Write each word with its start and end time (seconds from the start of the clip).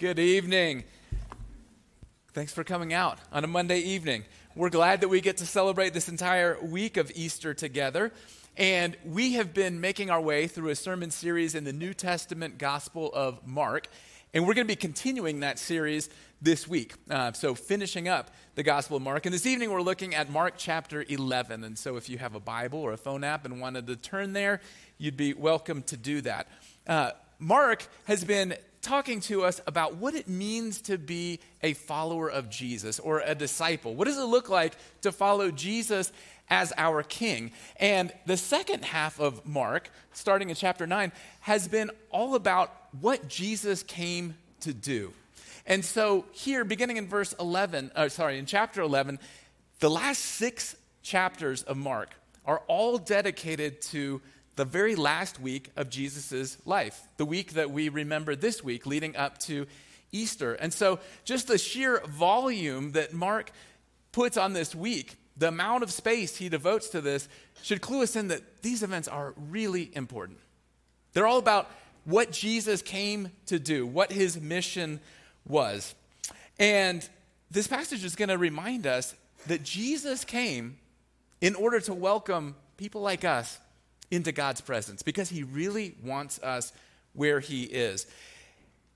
Good 0.00 0.18
evening. 0.18 0.84
Thanks 2.32 2.54
for 2.54 2.64
coming 2.64 2.94
out 2.94 3.18
on 3.30 3.44
a 3.44 3.46
Monday 3.46 3.80
evening. 3.80 4.24
We're 4.54 4.70
glad 4.70 5.02
that 5.02 5.08
we 5.08 5.20
get 5.20 5.36
to 5.36 5.46
celebrate 5.46 5.92
this 5.92 6.08
entire 6.08 6.58
week 6.62 6.96
of 6.96 7.12
Easter 7.14 7.52
together. 7.52 8.10
And 8.56 8.96
we 9.04 9.34
have 9.34 9.52
been 9.52 9.78
making 9.78 10.08
our 10.08 10.22
way 10.22 10.46
through 10.46 10.70
a 10.70 10.74
sermon 10.74 11.10
series 11.10 11.54
in 11.54 11.64
the 11.64 11.74
New 11.74 11.92
Testament 11.92 12.56
Gospel 12.56 13.12
of 13.12 13.46
Mark. 13.46 13.88
And 14.32 14.46
we're 14.46 14.54
going 14.54 14.66
to 14.66 14.72
be 14.72 14.74
continuing 14.74 15.40
that 15.40 15.58
series 15.58 16.08
this 16.40 16.66
week. 16.66 16.94
Uh, 17.10 17.32
so, 17.32 17.54
finishing 17.54 18.08
up 18.08 18.30
the 18.54 18.62
Gospel 18.62 18.96
of 18.96 19.02
Mark. 19.02 19.26
And 19.26 19.34
this 19.34 19.44
evening, 19.44 19.70
we're 19.70 19.82
looking 19.82 20.14
at 20.14 20.30
Mark 20.30 20.54
chapter 20.56 21.04
11. 21.06 21.62
And 21.62 21.78
so, 21.78 21.96
if 21.96 22.08
you 22.08 22.16
have 22.16 22.34
a 22.34 22.40
Bible 22.40 22.78
or 22.78 22.94
a 22.94 22.96
phone 22.96 23.22
app 23.22 23.44
and 23.44 23.60
wanted 23.60 23.86
to 23.88 23.96
turn 23.96 24.32
there, 24.32 24.62
you'd 24.96 25.18
be 25.18 25.34
welcome 25.34 25.82
to 25.82 25.98
do 25.98 26.22
that. 26.22 26.48
Uh, 26.86 27.10
Mark 27.38 27.86
has 28.04 28.24
been 28.24 28.54
talking 28.82 29.20
to 29.20 29.44
us 29.44 29.60
about 29.66 29.96
what 29.96 30.14
it 30.14 30.28
means 30.28 30.80
to 30.82 30.96
be 30.96 31.40
a 31.62 31.74
follower 31.74 32.30
of 32.30 32.48
Jesus 32.48 32.98
or 32.98 33.20
a 33.20 33.34
disciple. 33.34 33.94
What 33.94 34.06
does 34.06 34.18
it 34.18 34.24
look 34.24 34.48
like 34.48 34.74
to 35.02 35.12
follow 35.12 35.50
Jesus 35.50 36.12
as 36.48 36.72
our 36.76 37.02
king? 37.02 37.52
And 37.76 38.12
the 38.26 38.36
second 38.36 38.84
half 38.84 39.20
of 39.20 39.44
Mark, 39.46 39.90
starting 40.12 40.48
in 40.48 40.56
chapter 40.56 40.86
9, 40.86 41.12
has 41.40 41.68
been 41.68 41.90
all 42.10 42.34
about 42.34 42.72
what 43.00 43.28
Jesus 43.28 43.82
came 43.82 44.34
to 44.60 44.72
do. 44.72 45.12
And 45.66 45.84
so 45.84 46.24
here, 46.32 46.64
beginning 46.64 46.96
in 46.96 47.06
verse 47.06 47.34
11, 47.38 47.92
uh, 47.94 48.08
sorry, 48.08 48.38
in 48.38 48.46
chapter 48.46 48.80
11, 48.80 49.18
the 49.80 49.90
last 49.90 50.18
six 50.18 50.74
chapters 51.02 51.62
of 51.62 51.76
Mark 51.76 52.10
are 52.46 52.62
all 52.66 52.98
dedicated 52.98 53.80
to 53.82 54.20
the 54.60 54.66
very 54.66 54.94
last 54.94 55.40
week 55.40 55.70
of 55.74 55.88
Jesus' 55.88 56.58
life, 56.66 57.00
the 57.16 57.24
week 57.24 57.54
that 57.54 57.70
we 57.70 57.88
remember 57.88 58.36
this 58.36 58.62
week 58.62 58.84
leading 58.84 59.16
up 59.16 59.38
to 59.38 59.66
Easter. 60.12 60.52
And 60.52 60.70
so, 60.70 60.98
just 61.24 61.48
the 61.48 61.56
sheer 61.56 62.02
volume 62.06 62.92
that 62.92 63.14
Mark 63.14 63.52
puts 64.12 64.36
on 64.36 64.52
this 64.52 64.74
week, 64.74 65.16
the 65.34 65.48
amount 65.48 65.82
of 65.82 65.90
space 65.90 66.36
he 66.36 66.50
devotes 66.50 66.90
to 66.90 67.00
this, 67.00 67.26
should 67.62 67.80
clue 67.80 68.02
us 68.02 68.16
in 68.16 68.28
that 68.28 68.60
these 68.60 68.82
events 68.82 69.08
are 69.08 69.32
really 69.48 69.90
important. 69.94 70.38
They're 71.14 71.26
all 71.26 71.38
about 71.38 71.70
what 72.04 72.30
Jesus 72.30 72.82
came 72.82 73.32
to 73.46 73.58
do, 73.58 73.86
what 73.86 74.12
his 74.12 74.38
mission 74.38 75.00
was. 75.46 75.94
And 76.58 77.08
this 77.50 77.66
passage 77.66 78.04
is 78.04 78.14
going 78.14 78.28
to 78.28 78.36
remind 78.36 78.86
us 78.86 79.14
that 79.46 79.62
Jesus 79.62 80.22
came 80.22 80.76
in 81.40 81.54
order 81.54 81.80
to 81.80 81.94
welcome 81.94 82.56
people 82.76 83.00
like 83.00 83.24
us 83.24 83.58
into 84.10 84.32
God's 84.32 84.60
presence 84.60 85.02
because 85.02 85.28
He 85.28 85.42
really 85.42 85.94
wants 86.02 86.38
us 86.42 86.72
where 87.12 87.40
He 87.40 87.64
is. 87.64 88.06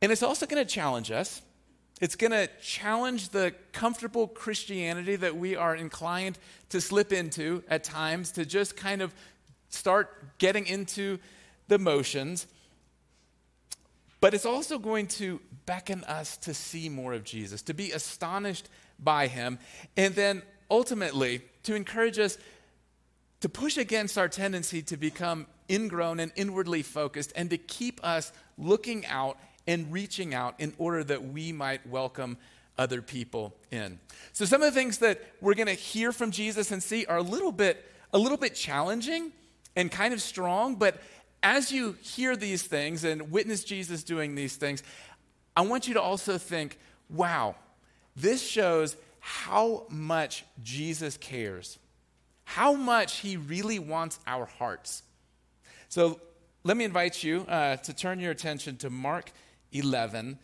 And 0.03 0.12
it's 0.12 0.23
also 0.23 0.47
going 0.47 0.65
to 0.65 0.71
challenge 0.71 1.11
us. 1.11 1.41
It's 2.01 2.17
going 2.17 2.33
to 2.33 2.48
challenge 2.61 3.29
the 3.31 3.55
comfortable 3.73 4.27
Christianity 4.27 5.17
that 5.17 5.37
we 5.37 5.56
are 5.56 5.77
inclined 5.77 6.39
to 6.71 6.81
slip 6.81 7.12
into 7.12 7.62
at 7.69 7.84
times, 7.84 8.33
to 8.33 8.45
just 8.45 8.77
kind 8.77 9.01
of 9.01 9.15
start 9.69 10.39
getting 10.39 10.67
into 10.67 11.19
the 11.69 11.78
motions. 11.78 12.47
But 14.21 14.34
it's 14.34 14.47
also 14.47 14.78
going 14.78 15.06
to 15.09 15.41
beckon 15.67 16.03
us 16.05 16.37
to 16.39 16.55
see 16.55 16.89
more 16.89 17.12
of 17.12 17.25
Jesus, 17.25 17.62
to 17.62 17.75
be 17.75 17.93
astonished 17.93 18.69
by 18.99 19.27
him, 19.27 19.59
and 19.97 20.15
then 20.15 20.43
ultimately 20.71 21.43
to 21.65 21.75
encourage 21.75 22.19
us 22.19 22.39
to 23.45 23.48
push 23.50 23.77
against 23.77 24.17
our 24.17 24.27
tendency 24.27 24.81
to 24.81 24.97
become 24.97 25.47
ingrown 25.69 26.19
and 26.19 26.33
inwardly 26.34 26.81
focused 26.81 27.31
and 27.37 27.50
to 27.50 27.59
keep 27.59 28.03
us 28.03 28.33
looking 28.56 29.05
out 29.05 29.37
and 29.67 29.92
reaching 29.92 30.33
out 30.33 30.55
in 30.59 30.73
order 30.78 31.05
that 31.05 31.23
we 31.23 31.53
might 31.53 31.87
welcome 31.87 32.39
other 32.78 33.03
people 33.03 33.55
in. 33.70 34.00
So 34.33 34.47
some 34.47 34.62
of 34.62 34.72
the 34.72 34.81
things 34.81 34.97
that 35.00 35.20
we're 35.42 35.53
going 35.53 35.67
to 35.67 35.75
hear 35.75 36.11
from 36.11 36.31
Jesus 36.31 36.72
and 36.72 36.83
see 36.83 37.05
are 37.05 37.19
a 37.19 37.22
little 37.22 37.53
bit 37.53 37.84
a 38.15 38.19
little 38.19 38.39
bit 38.39 38.55
challenging 38.55 39.31
and 39.76 39.93
kind 39.93 40.15
of 40.15 40.22
strong, 40.22 40.76
but 40.76 41.03
as 41.43 41.71
you 41.71 41.99
hear 42.00 42.37
these 42.37 42.62
things 42.62 43.05
and 43.05 43.31
witness 43.31 43.62
Jesus 43.62 44.05
doing 44.05 44.37
these 44.37 44.56
things, 44.56 44.82
I 45.55 45.61
want 45.61 45.87
you 45.87 45.93
to 45.93 46.00
also 46.00 46.38
think, 46.38 46.78
wow, 47.11 47.56
this 48.16 48.41
shows 48.41 48.97
how 49.21 49.84
much 49.91 50.47
Jesus 50.62 51.19
cares 51.19 51.78
how 52.44 52.75
much 52.75 53.21
He 53.21 53.37
really 53.37 53.78
wants 53.78 54.19
our 54.27 54.47
hearts. 54.47 55.03
So 55.88 56.21
let 56.65 56.77
me 56.77 56.84
invite 56.84 57.22
you 57.22 57.43
uh, 57.49 57.77
to 57.77 57.93
turn 57.93 58.21
your 58.21 58.31
attention 58.31 58.77
to 58.78 58.91
Mark 58.91 59.31
11, 59.72 60.38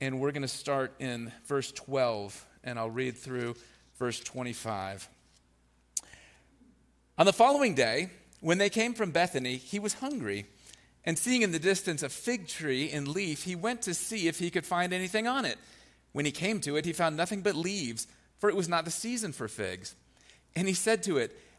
and 0.00 0.20
we're 0.20 0.32
going 0.32 0.42
to 0.42 0.48
start 0.48 0.94
in 0.98 1.32
verse 1.46 1.72
12, 1.72 2.46
and 2.62 2.78
I'll 2.78 2.90
read 2.90 3.16
through 3.16 3.54
verse 3.98 4.20
25. 4.20 5.08
On 7.16 7.26
the 7.26 7.32
following 7.32 7.74
day, 7.74 8.10
when 8.40 8.58
they 8.58 8.68
came 8.68 8.94
from 8.94 9.10
Bethany, 9.10 9.56
he 9.56 9.78
was 9.78 9.94
hungry. 9.94 10.46
And 11.04 11.18
seeing 11.18 11.42
in 11.42 11.52
the 11.52 11.58
distance 11.58 12.02
a 12.02 12.08
fig 12.08 12.48
tree 12.48 12.90
in 12.90 13.12
leaf, 13.12 13.44
he 13.44 13.54
went 13.54 13.82
to 13.82 13.94
see 13.94 14.26
if 14.26 14.38
he 14.38 14.50
could 14.50 14.66
find 14.66 14.92
anything 14.92 15.26
on 15.26 15.44
it. 15.44 15.58
When 16.12 16.24
he 16.24 16.32
came 16.32 16.60
to 16.60 16.76
it, 16.76 16.84
he 16.84 16.92
found 16.92 17.16
nothing 17.16 17.40
but 17.40 17.54
leaves, 17.54 18.06
for 18.38 18.48
it 18.48 18.56
was 18.56 18.68
not 18.68 18.84
the 18.84 18.90
season 18.90 19.32
for 19.32 19.48
figs. 19.48 19.94
And 20.56 20.68
he 20.68 20.74
said 20.74 21.02
to 21.04 21.18
it, 21.18 21.38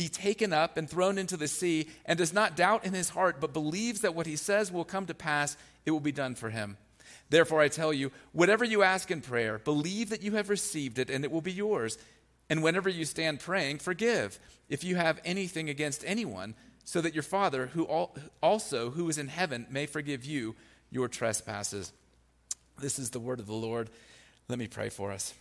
be 0.00 0.08
taken 0.08 0.50
up 0.50 0.78
and 0.78 0.88
thrown 0.88 1.18
into 1.18 1.36
the 1.36 1.46
sea, 1.46 1.86
and 2.06 2.16
does 2.16 2.32
not 2.32 2.56
doubt 2.56 2.86
in 2.86 2.94
his 2.94 3.10
heart, 3.10 3.38
but 3.38 3.52
believes 3.52 4.00
that 4.00 4.14
what 4.14 4.26
he 4.26 4.34
says 4.34 4.72
will 4.72 4.82
come 4.82 5.04
to 5.04 5.12
pass, 5.12 5.58
it 5.84 5.90
will 5.90 6.00
be 6.00 6.10
done 6.10 6.34
for 6.34 6.48
him. 6.48 6.78
Therefore, 7.28 7.60
I 7.60 7.68
tell 7.68 7.92
you, 7.92 8.10
whatever 8.32 8.64
you 8.64 8.82
ask 8.82 9.10
in 9.10 9.20
prayer, 9.20 9.58
believe 9.58 10.08
that 10.08 10.22
you 10.22 10.36
have 10.36 10.48
received 10.48 10.98
it, 10.98 11.10
and 11.10 11.22
it 11.22 11.30
will 11.30 11.42
be 11.42 11.52
yours. 11.52 11.98
And 12.48 12.62
whenever 12.62 12.88
you 12.88 13.04
stand 13.04 13.40
praying, 13.40 13.80
forgive 13.80 14.40
if 14.70 14.84
you 14.84 14.96
have 14.96 15.20
anything 15.22 15.68
against 15.68 16.02
anyone, 16.06 16.54
so 16.84 17.02
that 17.02 17.12
your 17.12 17.22
Father, 17.22 17.66
who 17.66 17.84
also 18.42 18.88
who 18.88 19.06
is 19.10 19.18
in 19.18 19.28
heaven, 19.28 19.66
may 19.68 19.84
forgive 19.84 20.24
you 20.24 20.56
your 20.90 21.08
trespasses. 21.08 21.92
This 22.80 22.98
is 22.98 23.10
the 23.10 23.20
word 23.20 23.38
of 23.38 23.46
the 23.46 23.52
Lord. 23.52 23.90
Let 24.48 24.58
me 24.58 24.66
pray 24.66 24.88
for 24.88 25.12
us. 25.12 25.34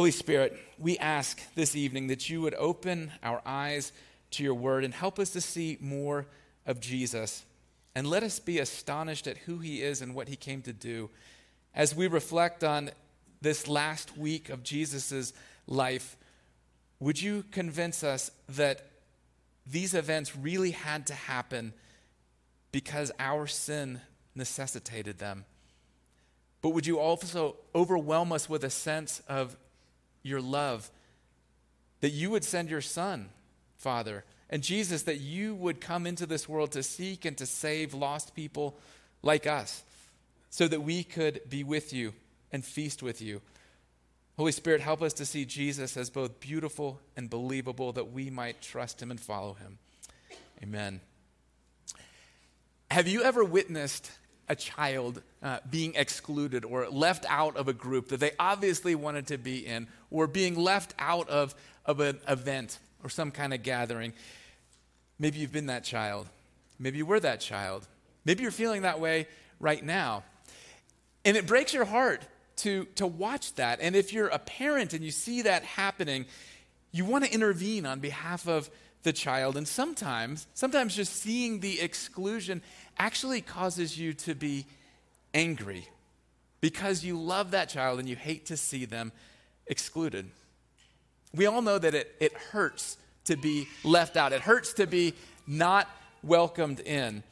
Holy 0.00 0.10
Spirit, 0.10 0.58
we 0.78 0.96
ask 0.96 1.38
this 1.54 1.76
evening 1.76 2.06
that 2.06 2.30
you 2.30 2.40
would 2.40 2.54
open 2.54 3.12
our 3.22 3.42
eyes 3.44 3.92
to 4.30 4.42
your 4.42 4.54
word 4.54 4.82
and 4.82 4.94
help 4.94 5.18
us 5.18 5.28
to 5.28 5.42
see 5.42 5.76
more 5.78 6.24
of 6.64 6.80
Jesus. 6.80 7.44
And 7.94 8.06
let 8.06 8.22
us 8.22 8.38
be 8.38 8.60
astonished 8.60 9.26
at 9.26 9.36
who 9.36 9.58
he 9.58 9.82
is 9.82 10.00
and 10.00 10.14
what 10.14 10.28
he 10.28 10.36
came 10.36 10.62
to 10.62 10.72
do. 10.72 11.10
As 11.74 11.94
we 11.94 12.06
reflect 12.06 12.64
on 12.64 12.92
this 13.42 13.68
last 13.68 14.16
week 14.16 14.48
of 14.48 14.62
Jesus' 14.62 15.34
life, 15.66 16.16
would 16.98 17.20
you 17.20 17.44
convince 17.50 18.02
us 18.02 18.30
that 18.48 18.86
these 19.66 19.92
events 19.92 20.34
really 20.34 20.70
had 20.70 21.06
to 21.08 21.14
happen 21.14 21.74
because 22.72 23.12
our 23.18 23.46
sin 23.46 24.00
necessitated 24.34 25.18
them? 25.18 25.44
But 26.62 26.70
would 26.70 26.86
you 26.86 26.98
also 26.98 27.56
overwhelm 27.74 28.32
us 28.32 28.48
with 28.48 28.64
a 28.64 28.70
sense 28.70 29.20
of 29.28 29.58
your 30.22 30.40
love, 30.40 30.90
that 32.00 32.10
you 32.10 32.30
would 32.30 32.44
send 32.44 32.70
your 32.70 32.80
Son, 32.80 33.30
Father, 33.76 34.24
and 34.48 34.62
Jesus, 34.62 35.02
that 35.02 35.20
you 35.20 35.54
would 35.54 35.80
come 35.80 36.06
into 36.06 36.26
this 36.26 36.48
world 36.48 36.72
to 36.72 36.82
seek 36.82 37.24
and 37.24 37.36
to 37.38 37.46
save 37.46 37.94
lost 37.94 38.34
people 38.34 38.78
like 39.22 39.46
us, 39.46 39.84
so 40.50 40.66
that 40.66 40.82
we 40.82 41.04
could 41.04 41.40
be 41.48 41.62
with 41.62 41.92
you 41.92 42.12
and 42.50 42.64
feast 42.64 43.02
with 43.02 43.22
you. 43.22 43.40
Holy 44.36 44.52
Spirit, 44.52 44.80
help 44.80 45.02
us 45.02 45.12
to 45.14 45.26
see 45.26 45.44
Jesus 45.44 45.96
as 45.96 46.10
both 46.10 46.40
beautiful 46.40 47.00
and 47.16 47.28
believable 47.28 47.92
that 47.92 48.12
we 48.12 48.30
might 48.30 48.62
trust 48.62 49.00
him 49.00 49.10
and 49.10 49.20
follow 49.20 49.54
him. 49.54 49.78
Amen. 50.62 51.00
Have 52.90 53.06
you 53.06 53.22
ever 53.22 53.44
witnessed 53.44 54.10
a 54.50 54.56
child 54.56 55.22
uh, 55.42 55.60
being 55.70 55.94
excluded 55.94 56.64
or 56.64 56.88
left 56.90 57.24
out 57.28 57.56
of 57.56 57.68
a 57.68 57.72
group 57.72 58.08
that 58.08 58.20
they 58.20 58.32
obviously 58.38 58.94
wanted 58.94 59.28
to 59.28 59.38
be 59.38 59.64
in, 59.64 59.86
or 60.10 60.26
being 60.26 60.56
left 60.56 60.92
out 60.98 61.28
of, 61.30 61.54
of 61.86 62.00
an 62.00 62.18
event 62.28 62.78
or 63.02 63.08
some 63.08 63.30
kind 63.30 63.54
of 63.54 63.62
gathering? 63.62 64.12
Maybe 65.18 65.38
you've 65.38 65.52
been 65.52 65.66
that 65.66 65.84
child. 65.84 66.26
Maybe 66.78 66.98
you 66.98 67.06
were 67.06 67.20
that 67.20 67.40
child. 67.40 67.86
Maybe 68.24 68.42
you're 68.42 68.50
feeling 68.50 68.82
that 68.82 69.00
way 69.00 69.28
right 69.60 69.82
now. 69.82 70.24
And 71.24 71.36
it 71.36 71.46
breaks 71.46 71.72
your 71.72 71.84
heart 71.84 72.22
to, 72.56 72.86
to 72.96 73.06
watch 73.06 73.54
that. 73.54 73.80
And 73.80 73.94
if 73.94 74.12
you're 74.12 74.28
a 74.28 74.38
parent 74.38 74.94
and 74.94 75.04
you 75.04 75.10
see 75.10 75.42
that 75.42 75.62
happening, 75.62 76.26
you 76.92 77.04
want 77.04 77.24
to 77.24 77.32
intervene 77.32 77.86
on 77.86 78.00
behalf 78.00 78.48
of 78.48 78.68
the 79.02 79.12
child. 79.12 79.56
And 79.56 79.66
sometimes, 79.66 80.46
sometimes 80.54 80.94
just 80.94 81.14
seeing 81.16 81.60
the 81.60 81.80
exclusion 81.80 82.62
actually 82.98 83.40
causes 83.40 83.98
you 83.98 84.12
to 84.14 84.34
be 84.34 84.66
angry 85.32 85.88
because 86.60 87.04
you 87.04 87.18
love 87.18 87.52
that 87.52 87.68
child 87.68 87.98
and 87.98 88.08
you 88.08 88.16
hate 88.16 88.46
to 88.46 88.56
see 88.56 88.84
them 88.84 89.12
excluded. 89.66 90.30
We 91.34 91.46
all 91.46 91.62
know 91.62 91.78
that 91.78 91.94
it, 91.94 92.14
it 92.20 92.32
hurts 92.32 92.98
to 93.24 93.36
be 93.36 93.68
left 93.84 94.16
out, 94.16 94.32
it 94.32 94.40
hurts 94.40 94.74
to 94.74 94.86
be 94.86 95.14
not 95.46 95.88
welcomed 96.22 96.80
in. 96.80 97.22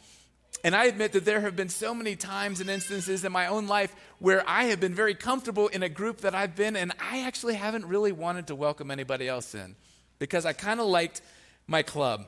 And 0.64 0.75
I 0.75 0.87
admit 0.87 1.12
that 1.12 1.25
there 1.25 1.41
have 1.43 1.55
been 1.55 1.69
so 1.69 1.94
many 1.94 2.17
times 2.17 2.61
and 2.61 2.69
instances 2.69 3.25
in 3.25 3.31
my 3.31 3.47
own 3.47 3.69
life 3.69 3.94
where 4.19 4.43
I 4.49 4.64
have 4.64 4.81
been 4.81 4.94
very 4.94 5.14
comfortable 5.14 5.69
in 5.69 5.82
a 5.82 5.88
group 5.88 6.23
that 6.23 6.35
I've 6.35 6.56
been, 6.56 6.75
in, 6.75 6.91
and 6.91 6.93
I 7.00 7.23
actually 7.26 7.55
haven't 7.55 7.87
really 7.87 8.11
wanted 8.11 8.49
to 8.49 8.56
welcome 8.56 8.91
anybody 8.91 9.29
else 9.29 9.55
in 9.55 9.76
because 10.19 10.44
I 10.44 10.53
kind 10.53 10.81
of 10.81 10.87
liked 10.87 11.23
my 11.69 11.82
club. 11.82 12.26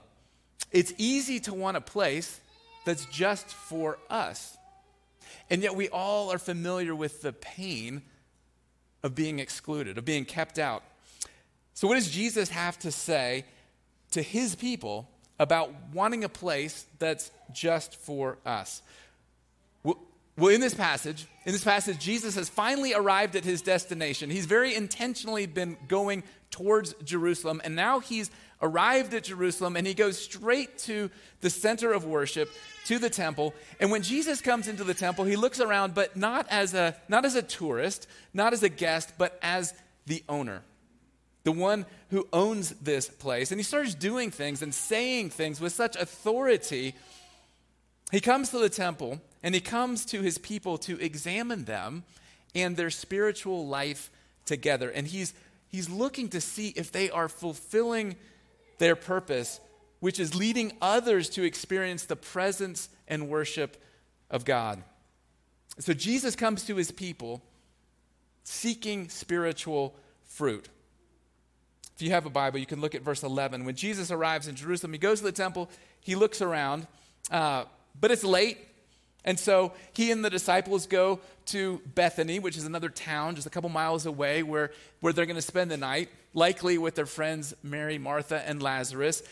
It's 0.70 0.94
easy 0.98 1.40
to 1.40 1.54
want 1.54 1.76
a 1.76 1.80
place 1.80 2.40
that's 2.84 3.06
just 3.06 3.48
for 3.48 3.98
us. 4.08 4.56
And 5.50 5.62
yet 5.62 5.74
we 5.74 5.88
all 5.88 6.30
are 6.30 6.38
familiar 6.38 6.94
with 6.94 7.22
the 7.22 7.32
pain 7.32 8.02
of 9.02 9.16
being 9.16 9.40
excluded, 9.40 9.98
of 9.98 10.04
being 10.04 10.24
kept 10.24 10.60
out. 10.60 10.84
So, 11.74 11.88
what 11.88 11.94
does 11.94 12.10
Jesus 12.10 12.50
have 12.50 12.78
to 12.80 12.92
say 12.92 13.44
to 14.12 14.22
his 14.22 14.54
people 14.54 15.08
about 15.40 15.72
wanting 15.94 16.22
a 16.22 16.28
place 16.28 16.86
that's 16.98 17.30
just 17.52 17.96
for 17.96 18.38
us. 18.44 18.82
Well, 19.82 20.54
in 20.54 20.60
this 20.60 20.74
passage, 20.74 21.26
in 21.44 21.52
this 21.52 21.64
passage, 21.64 21.98
Jesus 21.98 22.34
has 22.34 22.48
finally 22.48 22.94
arrived 22.94 23.36
at 23.36 23.44
his 23.44 23.62
destination. 23.62 24.30
He's 24.30 24.46
very 24.46 24.74
intentionally 24.74 25.46
been 25.46 25.76
going 25.88 26.22
towards 26.50 26.94
Jerusalem, 27.04 27.60
and 27.64 27.74
now 27.74 28.00
he's 28.00 28.30
arrived 28.62 29.14
at 29.14 29.24
Jerusalem 29.24 29.76
and 29.76 29.86
he 29.86 29.94
goes 29.94 30.18
straight 30.18 30.78
to 30.78 31.10
the 31.40 31.50
center 31.50 31.92
of 31.92 32.04
worship, 32.04 32.50
to 32.86 32.98
the 32.98 33.10
temple. 33.10 33.54
And 33.78 33.90
when 33.90 34.02
Jesus 34.02 34.40
comes 34.40 34.68
into 34.68 34.84
the 34.84 34.94
temple, 34.94 35.24
he 35.24 35.36
looks 35.36 35.60
around, 35.60 35.94
but 35.94 36.16
not 36.16 36.46
as 36.50 36.74
a 36.74 36.96
not 37.08 37.24
as 37.24 37.34
a 37.34 37.42
tourist, 37.42 38.06
not 38.34 38.52
as 38.52 38.62
a 38.62 38.68
guest, 38.68 39.12
but 39.18 39.38
as 39.42 39.74
the 40.06 40.22
owner 40.28 40.62
the 41.44 41.52
one 41.52 41.86
who 42.10 42.26
owns 42.32 42.70
this 42.82 43.08
place. 43.08 43.50
And 43.50 43.58
he 43.58 43.64
starts 43.64 43.94
doing 43.94 44.30
things 44.30 44.62
and 44.62 44.74
saying 44.74 45.30
things 45.30 45.60
with 45.60 45.72
such 45.72 45.96
authority. 45.96 46.94
He 48.12 48.20
comes 48.20 48.50
to 48.50 48.58
the 48.58 48.68
temple 48.68 49.20
and 49.42 49.54
he 49.54 49.60
comes 49.60 50.04
to 50.06 50.20
his 50.20 50.38
people 50.38 50.76
to 50.78 51.00
examine 51.00 51.64
them 51.64 52.04
and 52.54 52.76
their 52.76 52.90
spiritual 52.90 53.66
life 53.66 54.10
together. 54.44 54.90
And 54.90 55.06
he's, 55.06 55.32
he's 55.68 55.88
looking 55.88 56.28
to 56.30 56.40
see 56.40 56.68
if 56.76 56.92
they 56.92 57.10
are 57.10 57.28
fulfilling 57.28 58.16
their 58.80 58.96
purpose, 58.96 59.60
which 60.00 60.18
is 60.18 60.34
leading 60.34 60.72
others 60.82 61.28
to 61.28 61.44
experience 61.44 62.04
the 62.06 62.16
presence 62.16 62.88
and 63.06 63.28
worship 63.28 63.80
of 64.28 64.44
God. 64.44 64.82
So 65.78 65.92
Jesus 65.94 66.34
comes 66.34 66.64
to 66.64 66.74
his 66.74 66.90
people 66.90 67.42
seeking 68.42 69.08
spiritual 69.08 69.94
fruit. 70.24 70.68
If 71.94 72.02
you 72.02 72.10
have 72.10 72.26
a 72.26 72.30
Bible, 72.30 72.58
you 72.58 72.66
can 72.66 72.80
look 72.80 72.94
at 72.94 73.02
verse 73.02 73.22
11. 73.22 73.64
When 73.64 73.74
Jesus 73.74 74.10
arrives 74.10 74.48
in 74.48 74.54
Jerusalem, 74.54 74.94
he 74.94 74.98
goes 74.98 75.18
to 75.18 75.24
the 75.26 75.32
temple, 75.32 75.70
he 76.00 76.14
looks 76.14 76.40
around, 76.40 76.86
uh, 77.30 77.64
but 78.00 78.10
it's 78.10 78.24
late. 78.24 78.58
And 79.24 79.38
so 79.38 79.72
he 79.92 80.10
and 80.10 80.24
the 80.24 80.30
disciples 80.30 80.86
go 80.86 81.20
to 81.46 81.80
Bethany, 81.94 82.38
which 82.38 82.56
is 82.56 82.64
another 82.64 82.88
town 82.88 83.34
just 83.34 83.46
a 83.46 83.50
couple 83.50 83.68
miles 83.68 84.06
away, 84.06 84.42
where, 84.42 84.72
where 85.00 85.12
they're 85.12 85.26
going 85.26 85.36
to 85.36 85.42
spend 85.42 85.70
the 85.70 85.76
night, 85.76 86.08
likely 86.32 86.78
with 86.78 86.94
their 86.94 87.06
friends 87.06 87.54
Mary, 87.62 87.98
Martha, 87.98 88.42
and 88.46 88.62
Lazarus. 88.62 89.22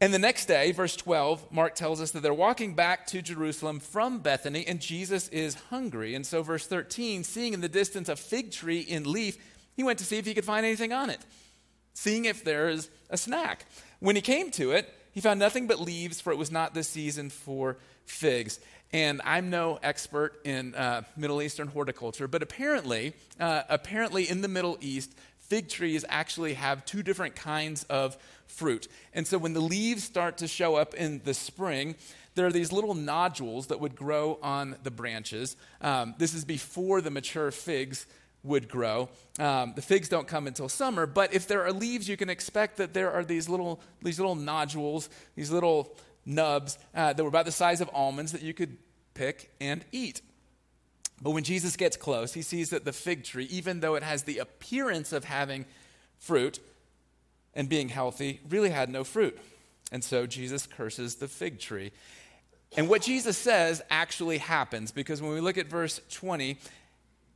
And 0.00 0.14
the 0.14 0.18
next 0.18 0.46
day, 0.46 0.70
verse 0.72 0.94
12, 0.94 1.50
Mark 1.50 1.74
tells 1.74 2.00
us 2.00 2.12
that 2.12 2.22
they're 2.22 2.32
walking 2.32 2.74
back 2.74 3.06
to 3.08 3.20
Jerusalem 3.20 3.80
from 3.80 4.20
Bethany, 4.20 4.64
and 4.66 4.80
Jesus 4.80 5.28
is 5.28 5.54
hungry. 5.70 6.14
And 6.14 6.24
so, 6.24 6.42
verse 6.42 6.66
13, 6.66 7.24
seeing 7.24 7.52
in 7.52 7.60
the 7.60 7.68
distance 7.68 8.08
a 8.08 8.14
fig 8.14 8.52
tree 8.52 8.80
in 8.80 9.10
leaf, 9.10 9.36
he 9.76 9.82
went 9.82 9.98
to 9.98 10.04
see 10.04 10.16
if 10.16 10.24
he 10.24 10.34
could 10.34 10.44
find 10.44 10.64
anything 10.64 10.92
on 10.92 11.10
it 11.10 11.20
seeing 11.98 12.26
if 12.26 12.44
there 12.44 12.68
is 12.68 12.88
a 13.10 13.16
snack. 13.16 13.66
When 13.98 14.14
he 14.14 14.22
came 14.22 14.52
to 14.52 14.70
it, 14.70 14.94
he 15.12 15.20
found 15.20 15.40
nothing 15.40 15.66
but 15.66 15.80
leaves, 15.80 16.20
for 16.20 16.32
it 16.32 16.36
was 16.36 16.52
not 16.52 16.72
the 16.72 16.84
season 16.84 17.28
for 17.28 17.76
figs. 18.06 18.60
And 18.92 19.20
I'm 19.24 19.50
no 19.50 19.78
expert 19.82 20.40
in 20.44 20.74
uh, 20.74 21.02
Middle 21.16 21.42
Eastern 21.42 21.68
horticulture, 21.68 22.26
but 22.26 22.42
apparently, 22.42 23.12
uh, 23.38 23.62
apparently 23.68 24.28
in 24.28 24.40
the 24.40 24.48
Middle 24.48 24.78
East, 24.80 25.14
fig 25.38 25.68
trees 25.68 26.04
actually 26.08 26.54
have 26.54 26.84
two 26.84 27.02
different 27.02 27.36
kinds 27.36 27.84
of 27.84 28.16
fruit. 28.46 28.88
And 29.12 29.26
so 29.26 29.36
when 29.38 29.52
the 29.52 29.60
leaves 29.60 30.04
start 30.04 30.38
to 30.38 30.48
show 30.48 30.76
up 30.76 30.94
in 30.94 31.20
the 31.24 31.34
spring, 31.34 31.96
there 32.34 32.46
are 32.46 32.52
these 32.52 32.72
little 32.72 32.94
nodules 32.94 33.66
that 33.66 33.80
would 33.80 33.94
grow 33.94 34.38
on 34.42 34.76
the 34.82 34.90
branches. 34.90 35.56
Um, 35.80 36.14
this 36.18 36.34
is 36.34 36.44
before 36.44 37.00
the 37.00 37.10
mature 37.10 37.50
figs 37.50 38.06
would 38.42 38.68
grow. 38.68 39.08
Um, 39.38 39.72
the 39.74 39.82
figs 39.82 40.08
don't 40.08 40.28
come 40.28 40.46
until 40.46 40.68
summer, 40.68 41.06
but 41.06 41.34
if 41.34 41.46
there 41.46 41.64
are 41.64 41.72
leaves, 41.72 42.08
you 42.08 42.16
can 42.16 42.30
expect 42.30 42.76
that 42.76 42.94
there 42.94 43.12
are 43.12 43.24
these 43.24 43.48
little, 43.48 43.80
these 44.02 44.18
little 44.18 44.36
nodules, 44.36 45.10
these 45.34 45.50
little 45.50 45.96
nubs 46.28 46.78
uh, 46.94 47.12
that 47.12 47.22
were 47.22 47.28
about 47.28 47.46
the 47.46 47.52
size 47.52 47.80
of 47.80 47.90
almonds 47.92 48.32
that 48.32 48.42
you 48.42 48.54
could 48.54 48.76
pick 49.14 49.50
and 49.60 49.84
eat. 49.90 50.20
But 51.20 51.30
when 51.30 51.42
Jesus 51.42 51.76
gets 51.76 51.96
close, 51.96 52.34
he 52.34 52.42
sees 52.42 52.70
that 52.70 52.84
the 52.84 52.92
fig 52.92 53.24
tree, 53.24 53.46
even 53.50 53.80
though 53.80 53.96
it 53.96 54.04
has 54.04 54.22
the 54.22 54.38
appearance 54.38 55.12
of 55.12 55.24
having 55.24 55.64
fruit 56.18 56.60
and 57.54 57.68
being 57.68 57.88
healthy, 57.88 58.40
really 58.48 58.70
had 58.70 58.88
no 58.88 59.02
fruit. 59.02 59.36
And 59.90 60.04
so 60.04 60.26
Jesus 60.26 60.66
curses 60.66 61.16
the 61.16 61.26
fig 61.26 61.58
tree. 61.58 61.90
And 62.76 62.88
what 62.88 63.02
Jesus 63.02 63.36
says 63.36 63.82
actually 63.90 64.38
happens 64.38 64.92
because 64.92 65.22
when 65.22 65.32
we 65.32 65.40
look 65.40 65.58
at 65.58 65.66
verse 65.66 66.00
20, 66.10 66.58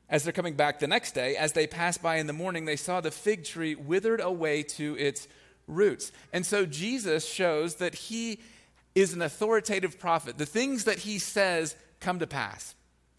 as 0.09 0.25
they're 0.25 0.33
coming 0.33 0.55
back 0.55 0.79
the 0.79 0.87
next 0.87 1.13
day, 1.13 1.37
as 1.37 1.53
they 1.53 1.67
passed 1.67 2.03
by 2.03 2.17
in 2.17 2.27
the 2.27 2.35
morning, 2.35 2.67
they 2.67 2.77
saw 2.77 3.01
the 3.01 3.11
fig 3.11 3.45
tree 3.45 3.75
withered 3.75 4.21
away 4.21 4.63
to 4.63 4.95
its 4.99 5.27
roots. 5.67 6.13
And 6.33 6.45
so 6.45 6.67
Jesus 6.67 7.27
shows 7.27 7.77
that 7.77 7.95
he 7.95 8.41
is 8.95 9.13
an 9.13 9.23
authoritative 9.23 9.99
prophet. 9.99 10.39
The 10.39 10.47
things 10.47 10.85
that 10.85 10.99
he 10.99 11.19
says 11.19 11.77
come 12.01 12.19
to 12.19 12.27
pass. 12.27 12.75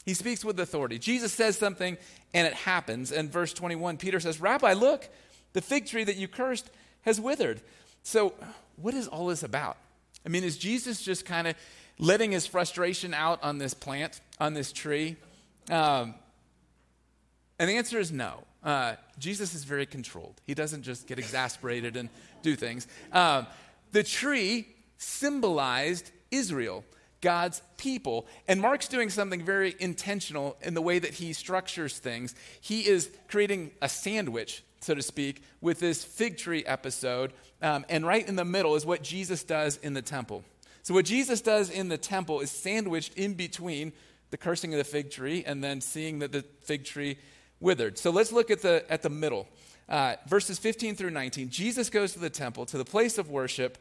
He 0.05 0.13
speaks 0.13 0.43
with 0.43 0.59
authority. 0.59 0.99
Jesus 0.99 1.31
says 1.31 1.57
something 1.57 1.97
and 2.33 2.47
it 2.47 2.53
happens. 2.53 3.11
And 3.11 3.31
verse 3.31 3.53
21, 3.53 3.97
Peter 3.97 4.19
says, 4.19 4.41
Rabbi, 4.41 4.73
look, 4.73 5.07
the 5.53 5.61
fig 5.61 5.85
tree 5.85 6.03
that 6.03 6.17
you 6.17 6.27
cursed 6.27 6.69
has 7.01 7.19
withered. 7.19 7.61
So, 8.03 8.33
what 8.75 8.93
is 8.93 9.07
all 9.07 9.27
this 9.27 9.43
about? 9.43 9.77
I 10.25 10.29
mean, 10.29 10.43
is 10.43 10.57
Jesus 10.57 11.01
just 11.01 11.25
kind 11.25 11.47
of 11.47 11.55
letting 11.99 12.31
his 12.31 12.45
frustration 12.45 13.13
out 13.13 13.41
on 13.43 13.59
this 13.59 13.73
plant, 13.73 14.19
on 14.39 14.53
this 14.53 14.71
tree? 14.71 15.15
Um, 15.69 16.15
and 17.59 17.69
the 17.69 17.77
answer 17.77 17.99
is 17.99 18.11
no. 18.11 18.43
Uh, 18.63 18.95
Jesus 19.19 19.53
is 19.53 19.63
very 19.63 19.85
controlled. 19.85 20.41
He 20.47 20.53
doesn't 20.53 20.83
just 20.83 21.07
get 21.07 21.19
exasperated 21.19 21.95
and 21.95 22.09
do 22.41 22.55
things. 22.55 22.87
Um, 23.11 23.45
the 23.91 24.03
tree 24.03 24.67
symbolized 25.03 26.11
Israel, 26.31 26.83
God's 27.21 27.61
people. 27.77 28.27
And 28.47 28.61
Mark's 28.61 28.87
doing 28.87 29.09
something 29.09 29.43
very 29.43 29.75
intentional 29.79 30.57
in 30.61 30.73
the 30.73 30.81
way 30.81 30.99
that 30.99 31.13
he 31.13 31.33
structures 31.33 31.99
things. 31.99 32.35
He 32.61 32.87
is 32.87 33.11
creating 33.27 33.71
a 33.81 33.89
sandwich, 33.89 34.63
so 34.81 34.95
to 34.95 35.01
speak, 35.01 35.43
with 35.61 35.79
this 35.79 36.03
fig 36.03 36.37
tree 36.37 36.65
episode. 36.65 37.33
Um, 37.61 37.85
and 37.89 38.05
right 38.05 38.27
in 38.27 38.35
the 38.35 38.45
middle 38.45 38.75
is 38.75 38.85
what 38.85 39.03
Jesus 39.03 39.43
does 39.43 39.77
in 39.77 39.93
the 39.93 40.01
temple. 40.01 40.43
So, 40.81 40.93
what 40.93 41.05
Jesus 41.05 41.39
does 41.39 41.69
in 41.69 41.87
the 41.87 41.97
temple 41.97 42.41
is 42.41 42.51
sandwiched 42.51 43.13
in 43.13 43.35
between 43.35 43.93
the 44.31 44.37
cursing 44.37 44.73
of 44.73 44.79
the 44.79 44.83
fig 44.83 45.11
tree 45.11 45.43
and 45.45 45.63
then 45.63 45.79
seeing 45.79 46.19
that 46.19 46.31
the 46.31 46.43
fig 46.63 46.83
tree 46.83 47.17
withered. 47.59 47.97
So 47.97 48.09
let's 48.09 48.31
look 48.31 48.51
at 48.51 48.61
the, 48.61 48.83
at 48.89 49.01
the 49.01 49.09
middle. 49.09 49.47
Uh, 49.87 50.15
verses 50.27 50.59
15 50.59 50.95
through 50.95 51.11
19. 51.11 51.49
Jesus 51.49 51.89
goes 51.89 52.13
to 52.13 52.19
the 52.19 52.29
temple, 52.29 52.65
to 52.65 52.77
the 52.77 52.85
place 52.85 53.17
of 53.17 53.29
worship. 53.29 53.77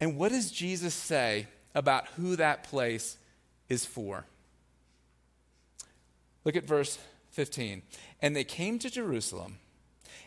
And 0.00 0.16
what 0.16 0.32
does 0.32 0.50
Jesus 0.50 0.94
say 0.94 1.46
about 1.74 2.06
who 2.16 2.36
that 2.36 2.64
place 2.64 3.16
is 3.68 3.84
for? 3.84 4.24
Look 6.44 6.56
at 6.56 6.64
verse 6.64 6.98
15. 7.32 7.82
and 8.22 8.34
they 8.34 8.44
came 8.44 8.78
to 8.78 8.90
Jerusalem. 8.90 9.58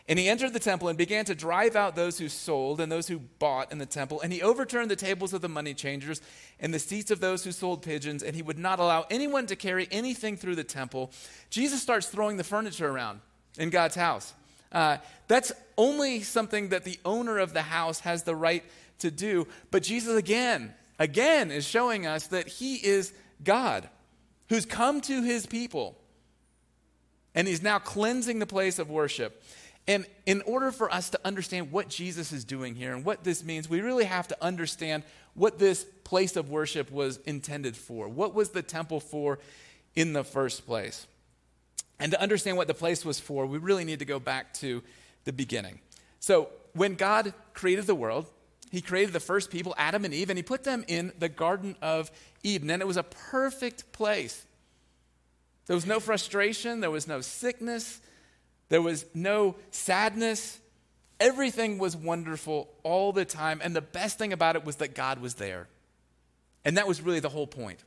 And 0.08 0.18
he 0.18 0.28
entered 0.28 0.52
the 0.52 0.60
temple 0.60 0.88
and 0.88 0.98
began 0.98 1.24
to 1.26 1.34
drive 1.34 1.76
out 1.76 1.94
those 1.94 2.18
who 2.18 2.28
sold 2.28 2.80
and 2.80 2.90
those 2.90 3.06
who 3.06 3.20
bought 3.38 3.70
in 3.70 3.78
the 3.78 3.86
temple. 3.86 4.20
And 4.20 4.32
he 4.32 4.42
overturned 4.42 4.90
the 4.90 4.96
tables 4.96 5.32
of 5.32 5.40
the 5.40 5.48
money 5.48 5.72
changers 5.72 6.20
and 6.58 6.74
the 6.74 6.80
seats 6.80 7.12
of 7.12 7.20
those 7.20 7.44
who 7.44 7.52
sold 7.52 7.82
pigeons. 7.82 8.24
And 8.24 8.34
he 8.34 8.42
would 8.42 8.58
not 8.58 8.80
allow 8.80 9.06
anyone 9.08 9.46
to 9.46 9.56
carry 9.56 9.86
anything 9.92 10.36
through 10.36 10.56
the 10.56 10.64
temple. 10.64 11.12
Jesus 11.48 11.80
starts 11.80 12.08
throwing 12.08 12.38
the 12.38 12.44
furniture 12.44 12.88
around 12.88 13.20
in 13.56 13.70
God's 13.70 13.94
house. 13.94 14.34
Uh, 14.72 14.96
that's 15.28 15.52
only 15.76 16.22
something 16.22 16.70
that 16.70 16.84
the 16.84 16.98
owner 17.04 17.38
of 17.38 17.52
the 17.52 17.62
house 17.62 18.00
has 18.00 18.22
the 18.24 18.36
right 18.36 18.64
to 19.00 19.10
do. 19.10 19.46
But 19.70 19.82
Jesus, 19.82 20.16
again, 20.16 20.74
again, 20.98 21.50
is 21.50 21.66
showing 21.66 22.06
us 22.06 22.28
that 22.28 22.48
he 22.48 22.76
is 22.76 23.12
God 23.42 23.88
who's 24.48 24.66
come 24.66 25.00
to 25.02 25.22
his 25.22 25.46
people. 25.46 25.96
And 27.34 27.46
he's 27.46 27.62
now 27.62 27.78
cleansing 27.78 28.40
the 28.40 28.46
place 28.46 28.78
of 28.78 28.90
worship. 28.90 29.42
And 29.86 30.04
in 30.26 30.42
order 30.42 30.72
for 30.72 30.92
us 30.92 31.10
to 31.10 31.20
understand 31.24 31.72
what 31.72 31.88
Jesus 31.88 32.32
is 32.32 32.44
doing 32.44 32.74
here 32.74 32.94
and 32.94 33.04
what 33.04 33.24
this 33.24 33.44
means, 33.44 33.68
we 33.68 33.80
really 33.80 34.04
have 34.04 34.28
to 34.28 34.36
understand 34.44 35.04
what 35.34 35.58
this 35.58 35.86
place 36.04 36.36
of 36.36 36.50
worship 36.50 36.90
was 36.90 37.18
intended 37.18 37.76
for. 37.76 38.08
What 38.08 38.34
was 38.34 38.50
the 38.50 38.62
temple 38.62 39.00
for 39.00 39.38
in 39.94 40.12
the 40.12 40.24
first 40.24 40.66
place? 40.66 41.06
And 42.00 42.12
to 42.12 42.20
understand 42.20 42.56
what 42.56 42.66
the 42.66 42.74
place 42.74 43.04
was 43.04 43.20
for, 43.20 43.46
we 43.46 43.58
really 43.58 43.84
need 43.84 44.00
to 44.00 44.04
go 44.04 44.18
back 44.18 44.52
to 44.54 44.82
the 45.24 45.32
beginning. 45.32 45.78
So, 46.18 46.48
when 46.72 46.94
God 46.94 47.34
created 47.52 47.86
the 47.86 47.94
world, 47.94 48.26
He 48.70 48.80
created 48.80 49.12
the 49.12 49.20
first 49.20 49.50
people, 49.50 49.74
Adam 49.76 50.04
and 50.04 50.14
Eve, 50.14 50.30
and 50.30 50.38
He 50.38 50.42
put 50.42 50.64
them 50.64 50.84
in 50.86 51.12
the 51.18 51.28
Garden 51.28 51.76
of 51.82 52.10
Eden. 52.42 52.70
And 52.70 52.80
it 52.80 52.86
was 52.86 52.96
a 52.96 53.02
perfect 53.02 53.92
place. 53.92 54.46
There 55.66 55.76
was 55.76 55.86
no 55.86 56.00
frustration, 56.00 56.80
there 56.80 56.90
was 56.90 57.06
no 57.06 57.20
sickness, 57.20 58.00
there 58.68 58.82
was 58.82 59.04
no 59.14 59.56
sadness. 59.70 60.58
Everything 61.18 61.78
was 61.78 61.96
wonderful 61.96 62.70
all 62.82 63.12
the 63.12 63.24
time. 63.24 63.60
And 63.62 63.76
the 63.76 63.82
best 63.82 64.18
thing 64.18 64.32
about 64.32 64.56
it 64.56 64.64
was 64.64 64.76
that 64.76 64.94
God 64.94 65.20
was 65.20 65.34
there. 65.34 65.68
And 66.64 66.76
that 66.76 66.88
was 66.88 67.02
really 67.02 67.20
the 67.20 67.28
whole 67.28 67.46
point. 67.46 67.84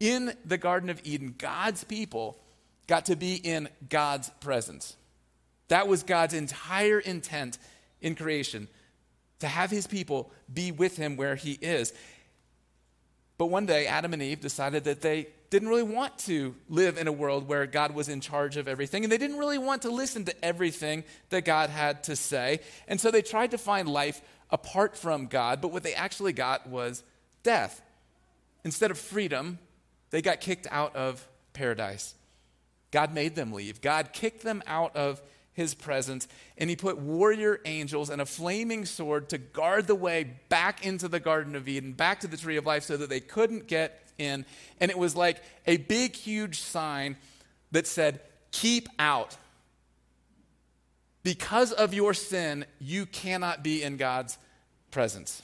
In 0.00 0.34
the 0.44 0.56
Garden 0.56 0.88
of 0.88 1.00
Eden, 1.04 1.34
God's 1.36 1.84
people 1.84 2.38
got 2.86 3.06
to 3.06 3.16
be 3.16 3.34
in 3.34 3.68
God's 3.88 4.30
presence. 4.40 4.96
That 5.68 5.86
was 5.86 6.02
God's 6.02 6.34
entire 6.34 6.98
intent 6.98 7.58
in 8.00 8.14
creation 8.14 8.68
to 9.42 9.48
have 9.48 9.70
his 9.70 9.86
people 9.86 10.32
be 10.52 10.72
with 10.72 10.96
him 10.96 11.16
where 11.16 11.36
he 11.36 11.52
is. 11.52 11.92
But 13.38 13.46
one 13.46 13.66
day, 13.66 13.86
Adam 13.86 14.12
and 14.12 14.22
Eve 14.22 14.40
decided 14.40 14.84
that 14.84 15.02
they 15.02 15.28
didn't 15.50 15.68
really 15.68 15.82
want 15.82 16.16
to 16.20 16.54
live 16.68 16.96
in 16.96 17.08
a 17.08 17.12
world 17.12 17.46
where 17.46 17.66
God 17.66 17.94
was 17.94 18.08
in 18.08 18.20
charge 18.20 18.56
of 18.56 18.68
everything, 18.68 19.04
and 19.04 19.12
they 19.12 19.18
didn't 19.18 19.38
really 19.38 19.58
want 19.58 19.82
to 19.82 19.90
listen 19.90 20.24
to 20.24 20.44
everything 20.44 21.04
that 21.28 21.44
God 21.44 21.68
had 21.68 22.04
to 22.04 22.16
say. 22.16 22.60
And 22.88 23.00
so 23.00 23.10
they 23.10 23.20
tried 23.20 23.50
to 23.50 23.58
find 23.58 23.88
life 23.88 24.22
apart 24.50 24.96
from 24.96 25.26
God, 25.26 25.60
but 25.60 25.72
what 25.72 25.82
they 25.82 25.94
actually 25.94 26.32
got 26.32 26.68
was 26.68 27.02
death. 27.42 27.82
Instead 28.64 28.90
of 28.90 28.98
freedom, 28.98 29.58
they 30.10 30.22
got 30.22 30.40
kicked 30.40 30.66
out 30.70 30.94
of 30.94 31.26
paradise. 31.52 32.14
God 32.92 33.12
made 33.12 33.34
them 33.34 33.52
leave. 33.52 33.80
God 33.80 34.12
kicked 34.12 34.42
them 34.42 34.62
out 34.66 34.94
of 34.94 35.20
his 35.54 35.74
presence, 35.74 36.26
and 36.56 36.70
he 36.70 36.76
put 36.76 36.98
warrior 36.98 37.60
angels 37.64 38.08
and 38.08 38.22
a 38.22 38.26
flaming 38.26 38.86
sword 38.86 39.28
to 39.28 39.38
guard 39.38 39.86
the 39.86 39.94
way 39.94 40.24
back 40.48 40.84
into 40.84 41.08
the 41.08 41.20
Garden 41.20 41.54
of 41.54 41.68
Eden, 41.68 41.92
back 41.92 42.20
to 42.20 42.26
the 42.26 42.36
tree 42.36 42.56
of 42.56 42.64
life, 42.64 42.84
so 42.84 42.96
that 42.96 43.10
they 43.10 43.20
couldn't 43.20 43.66
get 43.66 44.02
in. 44.18 44.46
And 44.80 44.90
it 44.90 44.98
was 44.98 45.14
like 45.14 45.42
a 45.66 45.76
big, 45.76 46.14
huge 46.14 46.60
sign 46.60 47.16
that 47.70 47.86
said, 47.86 48.20
Keep 48.50 48.88
out. 48.98 49.36
Because 51.22 51.72
of 51.72 51.94
your 51.94 52.14
sin, 52.14 52.64
you 52.80 53.06
cannot 53.06 53.62
be 53.62 53.82
in 53.82 53.96
God's 53.96 54.38
presence. 54.90 55.42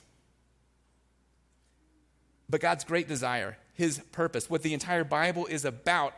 But 2.51 2.61
God's 2.61 2.85
great 2.85 3.09
desire, 3.09 3.59
his 3.75 3.99
purpose, 4.13 4.49
what 4.49 4.63
the 4.63 4.75
entire 4.75 5.05
Bible 5.05 5.47
is 5.47 5.65
about, 5.65 6.15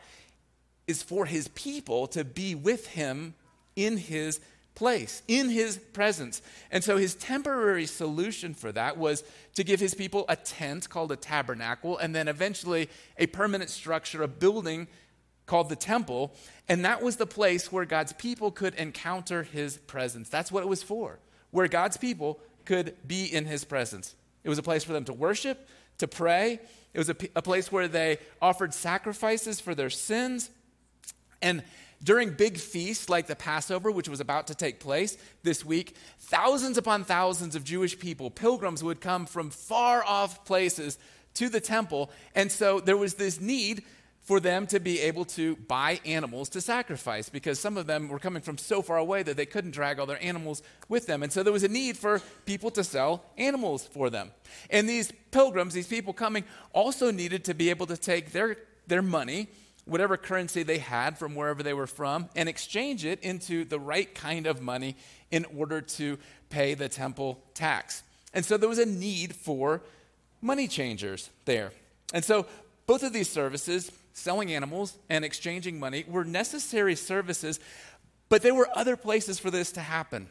is 0.87 1.03
for 1.03 1.25
his 1.25 1.47
people 1.49 2.07
to 2.07 2.23
be 2.23 2.55
with 2.55 2.87
him 2.87 3.35
in 3.85 3.97
his 3.97 4.39
place, 4.75 5.21
in 5.27 5.49
his 5.49 5.77
presence. 5.77 6.41
And 6.71 6.83
so 6.83 6.97
his 6.97 7.15
temporary 7.15 7.85
solution 7.85 8.53
for 8.53 8.71
that 8.71 8.97
was 8.97 9.23
to 9.55 9.63
give 9.63 9.79
his 9.79 9.93
people 9.93 10.25
a 10.29 10.35
tent 10.35 10.89
called 10.89 11.11
a 11.11 11.15
tabernacle, 11.15 11.97
and 11.97 12.15
then 12.15 12.27
eventually 12.27 12.89
a 13.17 13.27
permanent 13.27 13.69
structure, 13.69 14.23
a 14.23 14.27
building 14.27 14.87
called 15.45 15.69
the 15.69 15.75
temple. 15.75 16.33
And 16.69 16.85
that 16.85 17.03
was 17.03 17.17
the 17.17 17.25
place 17.25 17.71
where 17.71 17.85
God's 17.85 18.13
people 18.13 18.51
could 18.51 18.73
encounter 18.75 19.43
his 19.43 19.77
presence. 19.77 20.29
That's 20.29 20.51
what 20.51 20.63
it 20.63 20.69
was 20.69 20.83
for, 20.83 21.19
where 21.51 21.67
God's 21.67 21.97
people 21.97 22.39
could 22.63 22.95
be 23.05 23.25
in 23.25 23.45
his 23.45 23.65
presence. 23.65 24.15
It 24.43 24.49
was 24.49 24.57
a 24.57 24.63
place 24.63 24.83
for 24.83 24.93
them 24.93 25.05
to 25.05 25.13
worship, 25.13 25.67
to 25.97 26.07
pray. 26.07 26.59
It 26.93 26.97
was 26.97 27.09
a, 27.09 27.15
a 27.35 27.41
place 27.41 27.71
where 27.71 27.87
they 27.87 28.17
offered 28.41 28.73
sacrifices 28.73 29.59
for 29.59 29.75
their 29.75 29.89
sins. 29.89 30.49
And 31.41 31.63
during 32.03 32.31
big 32.31 32.57
feasts 32.57 33.09
like 33.09 33.27
the 33.27 33.35
Passover, 33.35 33.91
which 33.91 34.09
was 34.09 34.19
about 34.19 34.47
to 34.47 34.55
take 34.55 34.79
place 34.79 35.17
this 35.43 35.63
week, 35.63 35.95
thousands 36.19 36.77
upon 36.77 37.03
thousands 37.03 37.55
of 37.55 37.63
Jewish 37.63 37.97
people, 37.99 38.29
pilgrims, 38.29 38.83
would 38.83 39.01
come 39.01 39.25
from 39.25 39.49
far 39.49 40.03
off 40.03 40.43
places 40.45 40.97
to 41.35 41.49
the 41.49 41.59
temple. 41.61 42.09
And 42.35 42.51
so 42.51 42.79
there 42.79 42.97
was 42.97 43.15
this 43.15 43.39
need 43.39 43.83
for 44.21 44.39
them 44.39 44.67
to 44.67 44.79
be 44.79 44.99
able 44.99 45.25
to 45.25 45.55
buy 45.55 45.99
animals 46.05 46.49
to 46.49 46.61
sacrifice 46.61 47.27
because 47.27 47.59
some 47.59 47.75
of 47.75 47.87
them 47.87 48.07
were 48.07 48.19
coming 48.19 48.41
from 48.41 48.57
so 48.57 48.81
far 48.81 48.97
away 48.97 49.23
that 49.23 49.35
they 49.35 49.47
couldn't 49.47 49.71
drag 49.71 49.99
all 49.99 50.05
their 50.05 50.23
animals 50.23 50.61
with 50.87 51.07
them. 51.07 51.23
And 51.23 51.31
so 51.31 51.41
there 51.41 51.53
was 51.53 51.63
a 51.63 51.67
need 51.67 51.97
for 51.97 52.21
people 52.45 52.69
to 52.71 52.83
sell 52.83 53.25
animals 53.37 53.87
for 53.87 54.09
them. 54.09 54.31
And 54.69 54.87
these 54.87 55.11
pilgrims, 55.31 55.73
these 55.73 55.87
people 55.87 56.13
coming, 56.13 56.43
also 56.71 57.11
needed 57.11 57.45
to 57.45 57.55
be 57.55 57.71
able 57.71 57.87
to 57.87 57.97
take 57.97 58.31
their, 58.31 58.57
their 58.87 59.01
money 59.01 59.47
whatever 59.91 60.17
currency 60.17 60.63
they 60.63 60.77
had 60.77 61.17
from 61.17 61.35
wherever 61.35 61.61
they 61.61 61.73
were 61.73 61.87
from 61.87 62.29
and 62.35 62.47
exchange 62.47 63.05
it 63.05 63.19
into 63.21 63.65
the 63.65 63.79
right 63.79 64.15
kind 64.15 64.47
of 64.47 64.61
money 64.61 64.95
in 65.29 65.45
order 65.57 65.81
to 65.81 66.17
pay 66.49 66.73
the 66.73 66.89
temple 66.89 67.39
tax. 67.53 68.03
And 68.33 68.45
so 68.45 68.57
there 68.57 68.69
was 68.69 68.79
a 68.79 68.85
need 68.85 69.35
for 69.35 69.81
money 70.41 70.67
changers 70.67 71.29
there. 71.45 71.71
And 72.13 72.23
so 72.23 72.45
both 72.87 73.03
of 73.03 73.13
these 73.13 73.29
services, 73.29 73.91
selling 74.13 74.53
animals 74.53 74.97
and 75.09 75.25
exchanging 75.25 75.79
money, 75.79 76.05
were 76.07 76.23
necessary 76.23 76.95
services, 76.95 77.59
but 78.29 78.41
there 78.41 78.55
were 78.55 78.69
other 78.73 78.95
places 78.95 79.39
for 79.39 79.51
this 79.51 79.73
to 79.73 79.81
happen. 79.81 80.27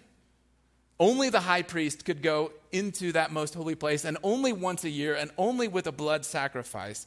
Only 1.01 1.29
the 1.29 1.41
high 1.41 1.63
priest 1.63 2.05
could 2.05 2.23
go 2.23 2.53
into 2.75 3.13
that 3.13 3.31
most 3.31 3.55
holy 3.55 3.77
place, 3.77 4.05
and 4.05 4.19
only 4.25 4.53
once 4.53 4.83
a 4.85 4.91
year, 4.91 5.15
and 5.15 5.31
only 5.39 5.69
with 5.69 5.87
a 5.87 5.93
blood 5.93 6.25
sacrifice. 6.25 7.07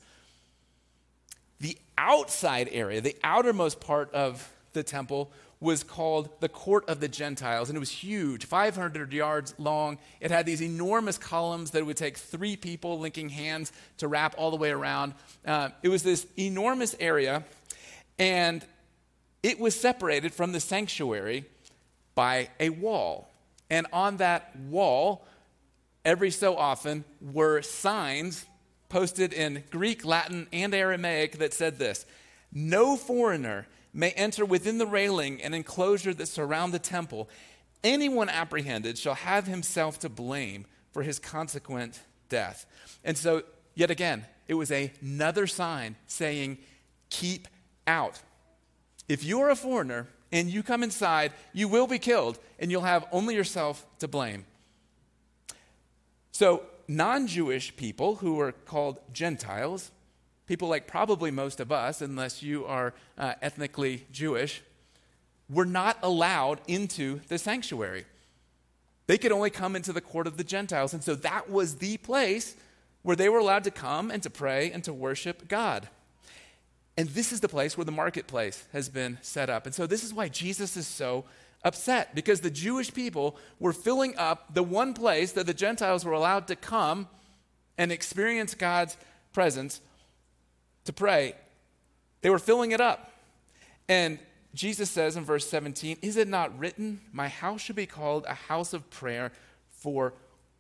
The 1.60 1.78
outside 1.98 2.70
area, 2.72 3.02
the 3.02 3.18
outermost 3.24 3.82
part 3.82 4.12
of 4.14 4.50
the 4.72 4.82
temple, 4.82 5.30
was 5.60 5.84
called 5.84 6.30
the 6.40 6.48
Court 6.48 6.88
of 6.88 7.02
the 7.02 7.08
Gentiles, 7.10 7.70
and 7.70 7.76
it 7.76 7.80
was 7.80 7.90
huge, 7.90 8.46
500 8.46 9.12
yards 9.12 9.54
long. 9.58 9.98
It 10.22 10.32
had 10.32 10.46
these 10.46 10.62
enormous 10.62 11.18
columns 11.18 11.72
that 11.72 11.86
would 11.86 11.98
take 11.98 12.18
three 12.18 12.56
people 12.56 13.00
linking 13.00 13.30
hands 13.30 13.74
to 13.98 14.08
wrap 14.08 14.36
all 14.38 14.52
the 14.52 14.58
way 14.58 14.70
around. 14.70 15.16
Uh, 15.46 15.70
it 15.84 15.90
was 15.90 16.04
this 16.04 16.26
enormous 16.38 16.96
area, 17.00 17.44
and 18.18 18.64
it 19.44 19.60
was 19.60 19.78
separated 19.78 20.34
from 20.34 20.54
the 20.54 20.60
sanctuary 20.60 21.46
by 22.16 22.50
a 22.60 22.70
wall. 22.70 23.30
And 23.70 23.88
on 23.92 24.18
that 24.18 24.56
wall, 24.56 25.26
every 26.08 26.32
so 26.32 26.56
often, 26.56 27.04
were 27.22 27.62
signs 27.62 28.46
posted 28.90 29.34
in 29.34 29.64
Greek, 29.70 30.06
Latin, 30.06 30.48
and 30.54 30.74
Aramaic 30.74 31.38
that 31.40 31.54
said 31.54 31.78
this 31.78 32.06
No 32.52 32.96
foreigner 32.96 33.68
may 33.94 34.12
enter 34.12 34.46
within 34.46 34.78
the 34.78 34.88
railing 34.88 35.42
and 35.42 35.54
enclosure 35.54 36.14
that 36.14 36.28
surround 36.28 36.74
the 36.74 36.80
temple. 36.80 37.30
Anyone 37.84 38.30
apprehended 38.30 38.98
shall 38.98 39.14
have 39.14 39.46
himself 39.46 40.00
to 40.00 40.10
blame 40.10 40.66
for 40.92 41.04
his 41.04 41.20
consequent 41.20 42.00
death. 42.30 42.66
And 43.04 43.18
so, 43.18 43.44
yet 43.76 43.92
again, 43.92 44.26
it 44.48 44.56
was 44.56 44.72
another 44.72 45.46
sign 45.46 45.96
saying, 46.08 46.58
Keep 47.10 47.48
out. 47.86 48.20
If 49.08 49.24
you're 49.24 49.50
a 49.50 49.56
foreigner 49.56 50.08
and 50.32 50.50
you 50.50 50.64
come 50.64 50.84
inside, 50.84 51.34
you 51.54 51.68
will 51.68 51.88
be 51.88 52.00
killed 52.00 52.40
and 52.60 52.72
you'll 52.72 52.82
have 52.82 53.06
only 53.12 53.36
yourself 53.36 53.86
to 54.00 54.08
blame. 54.08 54.46
So, 56.38 56.62
non 56.88 57.26
Jewish 57.26 57.76
people 57.76 58.18
who 58.18 58.36
were 58.36 58.52
called 58.52 59.00
Gentiles, 59.12 59.90
people 60.46 60.68
like 60.68 60.86
probably 60.86 61.32
most 61.32 61.60
of 61.60 61.72
us, 61.72 62.00
unless 62.00 62.44
you 62.44 62.64
are 62.66 62.94
uh, 63.18 63.34
ethnically 63.42 64.06
Jewish, 64.12 64.62
were 65.50 65.66
not 65.66 65.98
allowed 66.04 66.62
into 66.68 67.22
the 67.28 67.40
sanctuary. 67.40 68.06
They 69.08 69.18
could 69.18 69.32
only 69.32 69.50
come 69.50 69.76
into 69.76 69.92
the 69.92 70.00
court 70.00 70.28
of 70.28 70.38
the 70.38 70.44
Gentiles. 70.44 70.94
And 70.94 71.04
so 71.04 71.16
that 71.16 71.50
was 71.50 71.78
the 71.78 71.98
place 71.98 72.56
where 73.02 73.16
they 73.16 73.30
were 73.30 73.40
allowed 73.40 73.64
to 73.64 73.72
come 73.72 74.12
and 74.12 74.22
to 74.22 74.30
pray 74.30 74.72
and 74.72 74.84
to 74.84 74.94
worship 74.94 75.48
God. 75.48 75.90
And 76.96 77.10
this 77.10 77.32
is 77.32 77.40
the 77.40 77.50
place 77.50 77.76
where 77.76 77.86
the 77.86 77.92
marketplace 77.92 78.64
has 78.74 78.90
been 78.90 79.18
set 79.24 79.50
up. 79.50 79.66
And 79.66 79.74
so 79.74 79.88
this 79.88 80.04
is 80.04 80.14
why 80.14 80.30
Jesus 80.30 80.78
is 80.78 80.86
so 80.86 81.26
upset, 81.68 82.16
because 82.16 82.40
the 82.40 82.50
Jewish 82.50 82.94
people 82.94 83.38
were 83.60 83.74
filling 83.74 84.18
up 84.18 84.54
the 84.54 84.64
one 84.64 84.94
place 84.94 85.34
that 85.34 85.46
the 85.46 85.54
Gentiles 85.54 86.06
were 86.06 86.14
allowed 86.14 86.48
to 86.48 86.56
come 86.56 87.08
and 87.78 87.92
experience 87.92 88.56
God's 88.56 88.96
presence 89.34 89.82
to 90.86 90.94
pray. 90.94 91.36
They 92.22 92.30
were 92.30 92.40
filling 92.40 92.72
it 92.72 92.80
up. 92.80 93.12
And 93.90 94.18
Jesus 94.54 94.90
says 94.90 95.18
in 95.18 95.26
verse 95.26 95.48
17, 95.48 95.98
Is 96.02 96.18
it 96.18 96.28
not 96.28 96.58
written, 96.58 97.02
My 97.12 97.28
house 97.28 97.62
should 97.62 97.76
be 97.76 97.86
called 97.86 98.26
a 98.26 98.34
house 98.34 98.74
of 98.74 98.90
prayer 98.90 99.32
for 99.70 100.14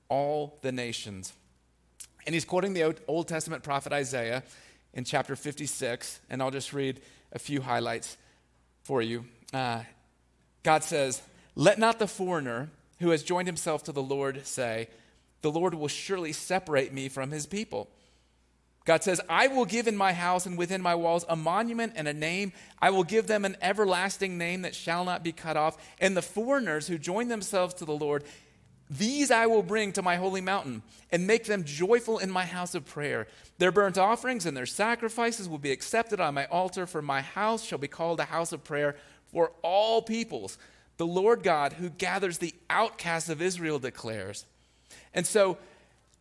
all 0.09 0.59
the 0.61 0.71
nations? 0.71 1.33
And 2.25 2.33
he's 2.33 2.45
quoting 2.45 2.73
the 2.73 2.93
Old 3.07 3.27
Testament 3.27 3.63
prophet 3.63 3.93
Isaiah 3.93 4.43
in 4.93 5.05
chapter 5.05 5.35
56, 5.35 6.19
and 6.29 6.41
I'll 6.41 6.51
just 6.51 6.73
read 6.73 6.99
a 7.31 7.39
few 7.39 7.61
highlights 7.61 8.17
for 8.83 9.01
you. 9.01 9.25
Uh, 9.53 9.83
God 10.67 10.83
says, 10.83 11.21
Let 11.55 11.79
not 11.79 11.97
the 11.97 12.09
foreigner 12.09 12.67
who 12.99 13.11
has 13.11 13.23
joined 13.23 13.47
himself 13.47 13.83
to 13.83 13.93
the 13.93 14.03
Lord 14.03 14.45
say, 14.45 14.89
The 15.41 15.49
Lord 15.49 15.73
will 15.73 15.87
surely 15.87 16.33
separate 16.33 16.91
me 16.91 17.07
from 17.07 17.31
his 17.31 17.45
people. 17.45 17.87
God 18.83 19.01
says, 19.01 19.21
I 19.29 19.47
will 19.47 19.63
give 19.63 19.87
in 19.87 19.95
my 19.95 20.11
house 20.11 20.45
and 20.45 20.57
within 20.57 20.81
my 20.81 20.93
walls 20.93 21.23
a 21.29 21.37
monument 21.37 21.93
and 21.95 22.05
a 22.05 22.13
name. 22.13 22.51
I 22.81 22.89
will 22.89 23.05
give 23.05 23.27
them 23.27 23.45
an 23.45 23.55
everlasting 23.61 24.37
name 24.37 24.63
that 24.63 24.75
shall 24.75 25.05
not 25.05 25.23
be 25.23 25.31
cut 25.31 25.55
off. 25.55 25.77
And 25.99 26.17
the 26.17 26.21
foreigners 26.21 26.89
who 26.89 26.97
join 26.97 27.29
themselves 27.29 27.73
to 27.75 27.85
the 27.85 27.95
Lord, 27.95 28.25
these 28.89 29.31
I 29.31 29.45
will 29.45 29.63
bring 29.63 29.93
to 29.93 30.01
my 30.01 30.17
holy 30.17 30.41
mountain 30.41 30.83
and 31.13 31.25
make 31.25 31.45
them 31.45 31.63
joyful 31.63 32.17
in 32.17 32.29
my 32.29 32.43
house 32.43 32.75
of 32.75 32.85
prayer. 32.85 33.27
Their 33.57 33.71
burnt 33.71 33.97
offerings 33.97 34.45
and 34.45 34.57
their 34.57 34.65
sacrifices 34.65 35.47
will 35.47 35.59
be 35.59 35.71
accepted 35.71 36.19
on 36.19 36.33
my 36.33 36.45
altar, 36.47 36.85
for 36.85 37.01
my 37.01 37.21
house 37.21 37.63
shall 37.63 37.77
be 37.77 37.87
called 37.87 38.19
a 38.19 38.25
house 38.25 38.51
of 38.51 38.65
prayer 38.65 38.97
for 39.31 39.51
all 39.61 40.01
peoples. 40.01 40.57
The 40.97 41.07
Lord 41.07 41.43
God, 41.43 41.73
who 41.73 41.89
gathers 41.89 42.37
the 42.37 42.55
outcasts 42.69 43.29
of 43.29 43.41
Israel, 43.41 43.79
declares. 43.79 44.45
And 45.13 45.25
so 45.25 45.57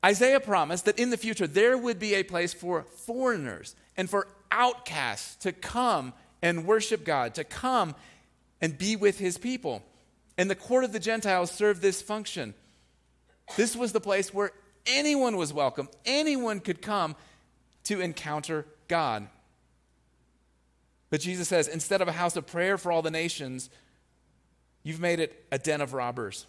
Isaiah 0.04 0.40
promised 0.40 0.84
that 0.84 0.98
in 0.98 1.10
the 1.10 1.16
future 1.16 1.46
there 1.46 1.76
would 1.76 1.98
be 1.98 2.14
a 2.14 2.22
place 2.22 2.52
for 2.52 2.82
foreigners 2.82 3.74
and 3.96 4.08
for 4.08 4.28
outcasts 4.50 5.36
to 5.36 5.52
come 5.52 6.12
and 6.42 6.66
worship 6.66 7.04
God, 7.04 7.34
to 7.34 7.44
come 7.44 7.94
and 8.60 8.76
be 8.76 8.96
with 8.96 9.18
his 9.18 9.38
people. 9.38 9.82
And 10.38 10.50
the 10.50 10.54
court 10.54 10.84
of 10.84 10.92
the 10.92 11.00
Gentiles 11.00 11.50
served 11.50 11.80
this 11.80 12.02
function. 12.02 12.54
This 13.56 13.74
was 13.74 13.92
the 13.92 14.00
place 14.00 14.34
where 14.34 14.52
anyone 14.86 15.36
was 15.36 15.52
welcome, 15.52 15.88
anyone 16.04 16.60
could 16.60 16.82
come 16.82 17.16
to 17.84 18.00
encounter 18.00 18.66
God. 18.88 19.28
But 21.10 21.20
Jesus 21.20 21.48
says, 21.48 21.68
instead 21.68 22.00
of 22.00 22.08
a 22.08 22.12
house 22.12 22.36
of 22.36 22.46
prayer 22.46 22.78
for 22.78 22.90
all 22.90 23.02
the 23.02 23.10
nations, 23.10 23.70
you've 24.82 25.00
made 25.00 25.20
it 25.20 25.46
a 25.52 25.58
den 25.58 25.80
of 25.80 25.92
robbers. 25.92 26.46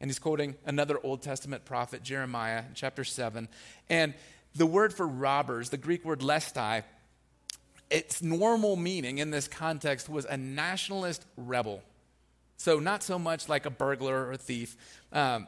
And 0.00 0.08
he's 0.08 0.18
quoting 0.18 0.56
another 0.64 0.98
Old 1.02 1.22
Testament 1.22 1.64
prophet, 1.64 2.02
Jeremiah, 2.02 2.64
chapter 2.74 3.04
7. 3.04 3.48
And 3.88 4.14
the 4.54 4.66
word 4.66 4.92
for 4.94 5.06
robbers, 5.06 5.70
the 5.70 5.76
Greek 5.76 6.04
word 6.04 6.20
lestai, 6.20 6.84
its 7.90 8.22
normal 8.22 8.76
meaning 8.76 9.18
in 9.18 9.30
this 9.30 9.48
context 9.48 10.08
was 10.08 10.24
a 10.26 10.36
nationalist 10.36 11.24
rebel. 11.36 11.82
So, 12.56 12.80
not 12.80 13.02
so 13.02 13.18
much 13.18 13.48
like 13.48 13.66
a 13.66 13.70
burglar 13.70 14.26
or 14.26 14.32
a 14.32 14.36
thief. 14.36 14.76
Um, 15.12 15.46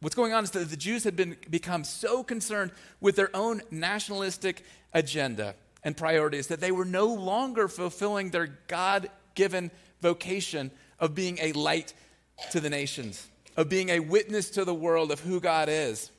what's 0.00 0.16
going 0.16 0.32
on 0.32 0.44
is 0.44 0.50
that 0.52 0.70
the 0.70 0.76
Jews 0.76 1.04
had 1.04 1.14
been, 1.14 1.36
become 1.48 1.84
so 1.84 2.22
concerned 2.22 2.72
with 3.00 3.16
their 3.16 3.34
own 3.34 3.62
nationalistic 3.70 4.64
agenda 4.92 5.54
and 5.84 5.96
priorities 5.96 6.48
that 6.48 6.60
they 6.60 6.72
were 6.72 6.84
no 6.84 7.06
longer 7.06 7.68
fulfilling 7.68 8.30
their 8.30 8.58
God 8.68 9.10
given 9.34 9.70
vocation 10.00 10.70
of 10.98 11.14
being 11.14 11.38
a 11.40 11.52
light 11.52 11.94
to 12.50 12.60
the 12.60 12.70
nations, 12.70 13.28
of 13.56 13.68
being 13.68 13.88
a 13.88 14.00
witness 14.00 14.50
to 14.50 14.64
the 14.64 14.74
world 14.74 15.10
of 15.10 15.20
who 15.20 15.40
God 15.40 15.68
is. 15.68 16.10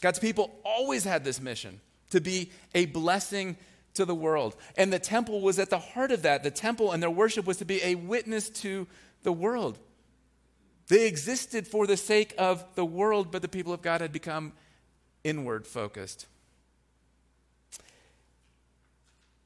God's 0.00 0.18
people 0.18 0.54
always 0.64 1.04
had 1.04 1.24
this 1.24 1.40
mission 1.40 1.80
to 2.10 2.20
be 2.20 2.50
a 2.74 2.86
blessing 2.86 3.56
to 3.94 4.04
the 4.04 4.14
world. 4.14 4.56
And 4.76 4.92
the 4.92 4.98
temple 4.98 5.40
was 5.40 5.58
at 5.58 5.70
the 5.70 5.78
heart 5.78 6.12
of 6.12 6.22
that. 6.22 6.42
The 6.42 6.50
temple 6.50 6.92
and 6.92 7.02
their 7.02 7.10
worship 7.10 7.46
was 7.46 7.56
to 7.58 7.64
be 7.64 7.82
a 7.82 7.96
witness 7.96 8.48
to 8.50 8.86
the 9.22 9.32
world. 9.32 9.78
They 10.86 11.06
existed 11.06 11.66
for 11.66 11.86
the 11.86 11.96
sake 11.96 12.34
of 12.38 12.64
the 12.74 12.84
world, 12.84 13.30
but 13.30 13.42
the 13.42 13.48
people 13.48 13.72
of 13.72 13.82
God 13.82 14.00
had 14.00 14.12
become 14.12 14.52
inward 15.24 15.66
focused. 15.66 16.26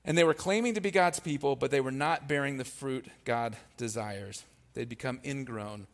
And 0.05 0.19
they 0.19 0.25
were 0.25 0.35
claiming 0.35 0.75
to 0.75 0.81
be 0.81 0.91
God's 0.91 1.21
people, 1.21 1.55
but 1.55 1.71
they 1.71 1.81
were 1.81 1.93
not 1.93 2.27
bearing 2.27 2.57
the 2.57 2.65
fruit 2.65 3.07
God 3.25 3.57
desires. 3.77 4.45
They'd 4.75 4.89
become 4.89 5.21
ingrown. 5.25 5.87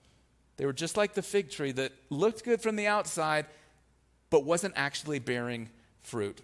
They 0.57 0.67
were 0.67 0.73
just 0.73 0.97
like 0.97 1.15
the 1.15 1.23
fig 1.23 1.51
tree 1.51 1.73
that 1.73 1.93
looked 2.11 2.45
good 2.45 2.61
from 2.61 2.77
the 2.77 2.87
outside, 2.87 3.47
but 4.31 4.45
wasn't 4.45 4.75
actually 4.77 5.19
bearing 5.19 5.69
fruit. 6.03 6.41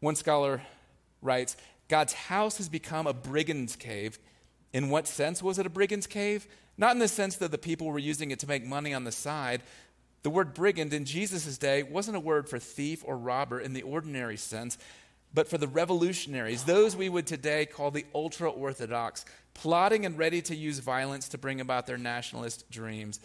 One 0.00 0.14
scholar 0.14 0.62
writes 1.22 1.56
God's 1.88 2.12
house 2.12 2.58
has 2.58 2.68
become 2.68 3.06
a 3.06 3.12
brigand's 3.12 3.76
cave. 3.76 4.18
In 4.72 4.88
what 4.88 5.08
sense 5.08 5.42
was 5.42 5.58
it 5.58 5.66
a 5.66 5.70
brigand's 5.70 6.06
cave? 6.06 6.46
Not 6.78 6.92
in 6.92 6.98
the 6.98 7.08
sense 7.08 7.36
that 7.36 7.50
the 7.50 7.58
people 7.58 7.88
were 7.88 7.98
using 7.98 8.30
it 8.30 8.38
to 8.40 8.46
make 8.46 8.64
money 8.64 8.94
on 8.94 9.04
the 9.04 9.12
side. 9.12 9.62
The 10.22 10.30
word 10.30 10.54
brigand 10.54 10.92
in 10.92 11.04
Jesus' 11.04 11.58
day 11.58 11.82
wasn't 11.82 12.16
a 12.16 12.20
word 12.20 12.48
for 12.48 12.58
thief 12.58 13.02
or 13.04 13.16
robber 13.16 13.58
in 13.58 13.72
the 13.72 13.82
ordinary 13.82 14.36
sense. 14.36 14.78
But 15.32 15.48
for 15.48 15.58
the 15.58 15.68
revolutionaries, 15.68 16.64
those 16.64 16.96
we 16.96 17.08
would 17.08 17.26
today 17.26 17.66
call 17.66 17.90
the 17.90 18.06
ultra 18.14 18.50
Orthodox, 18.50 19.24
plotting 19.54 20.04
and 20.04 20.18
ready 20.18 20.42
to 20.42 20.56
use 20.56 20.78
violence 20.78 21.28
to 21.28 21.38
bring 21.38 21.60
about 21.60 21.86
their 21.86 21.98
nationalist 21.98 22.70
dreams. 22.70 23.20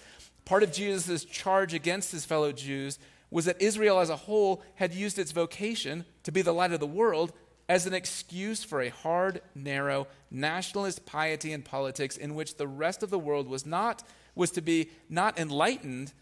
Part 0.46 0.63
of 0.63 0.72
Jesus' 0.72 1.26
charge 1.26 1.74
against 1.74 2.12
his 2.12 2.26
fellow 2.26 2.52
Jews 2.52 3.00
was 3.32 3.46
that 3.46 3.62
Israel 3.62 4.00
as 4.00 4.10
a 4.10 4.15
whole 4.15 4.63
had 4.76 4.94
used 4.94 5.18
its 5.18 5.32
vocation 5.32 6.06
to 6.24 6.32
be 6.32 6.41
the 6.41 6.54
light 6.54 6.72
of 6.72 6.80
the 6.80 6.88
world 6.88 7.34
as 7.68 7.88
an 7.88 7.94
excuse 7.94 8.63
for 8.63 8.82
a 8.82 8.89
hard, 8.89 9.41
narrow, 9.56 10.08
nationalist 10.30 11.06
piety 11.06 11.52
and 11.52 11.65
politics 11.65 12.15
in 12.15 12.36
which 12.36 12.58
the 12.58 12.68
rest 12.68 13.02
of 13.02 13.10
the 13.10 13.20
world 13.20 13.48
was 13.48 13.65
not 13.65 14.04
was 14.36 14.52
to 14.52 14.62
be 14.62 14.89
not 15.10 15.39
enlightened 15.39 16.13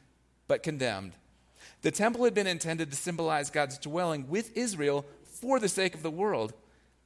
but 0.47 0.63
condemned. 0.63 1.13
The 1.81 1.91
temple 1.91 2.23
had 2.23 2.33
been 2.33 2.47
intended 2.47 2.91
to 2.91 2.97
symbolize 2.97 3.49
God's 3.49 3.77
dwelling 3.77 4.29
with 4.29 4.55
Israel 4.55 5.05
for 5.43 5.59
the 5.59 5.67
sake 5.67 5.93
of 5.93 6.03
the 6.03 6.09
world. 6.09 6.53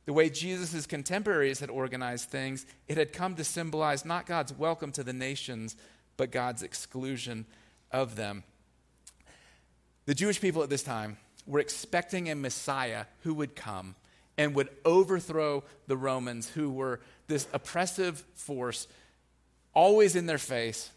The 0.05 0.13
way 0.13 0.29
Jesus' 0.29 0.85
contemporaries 0.85 1.59
had 1.59 1.71
organized 1.71 2.29
things, 2.29 2.67
it 2.87 2.95
had 2.95 3.11
come 3.11 3.33
to 3.33 3.43
symbolize 3.43 4.05
not 4.05 4.27
God's 4.27 4.53
welcome 4.53 4.91
to 4.91 5.03
the 5.03 5.11
nations, 5.11 5.75
but 6.17 6.31
God's 6.31 6.61
exclusion 6.61 7.47
of 7.91 8.15
them. 8.15 8.43
The 10.05 10.13
Jewish 10.13 10.39
people 10.39 10.61
at 10.61 10.69
this 10.69 10.83
time 10.83 11.17
were 11.47 11.59
expecting 11.59 12.29
a 12.29 12.35
Messiah 12.35 13.05
who 13.23 13.33
would 13.33 13.55
come 13.55 13.95
and 14.37 14.53
would 14.53 14.69
overthrow 14.85 15.63
the 15.87 15.97
Romans, 15.97 16.47
who 16.47 16.69
were 16.69 16.99
this 17.25 17.47
oppressive 17.53 18.23
force, 18.35 18.87
always 19.73 20.15
in 20.15 20.27
their 20.27 20.37
face, 20.37 20.91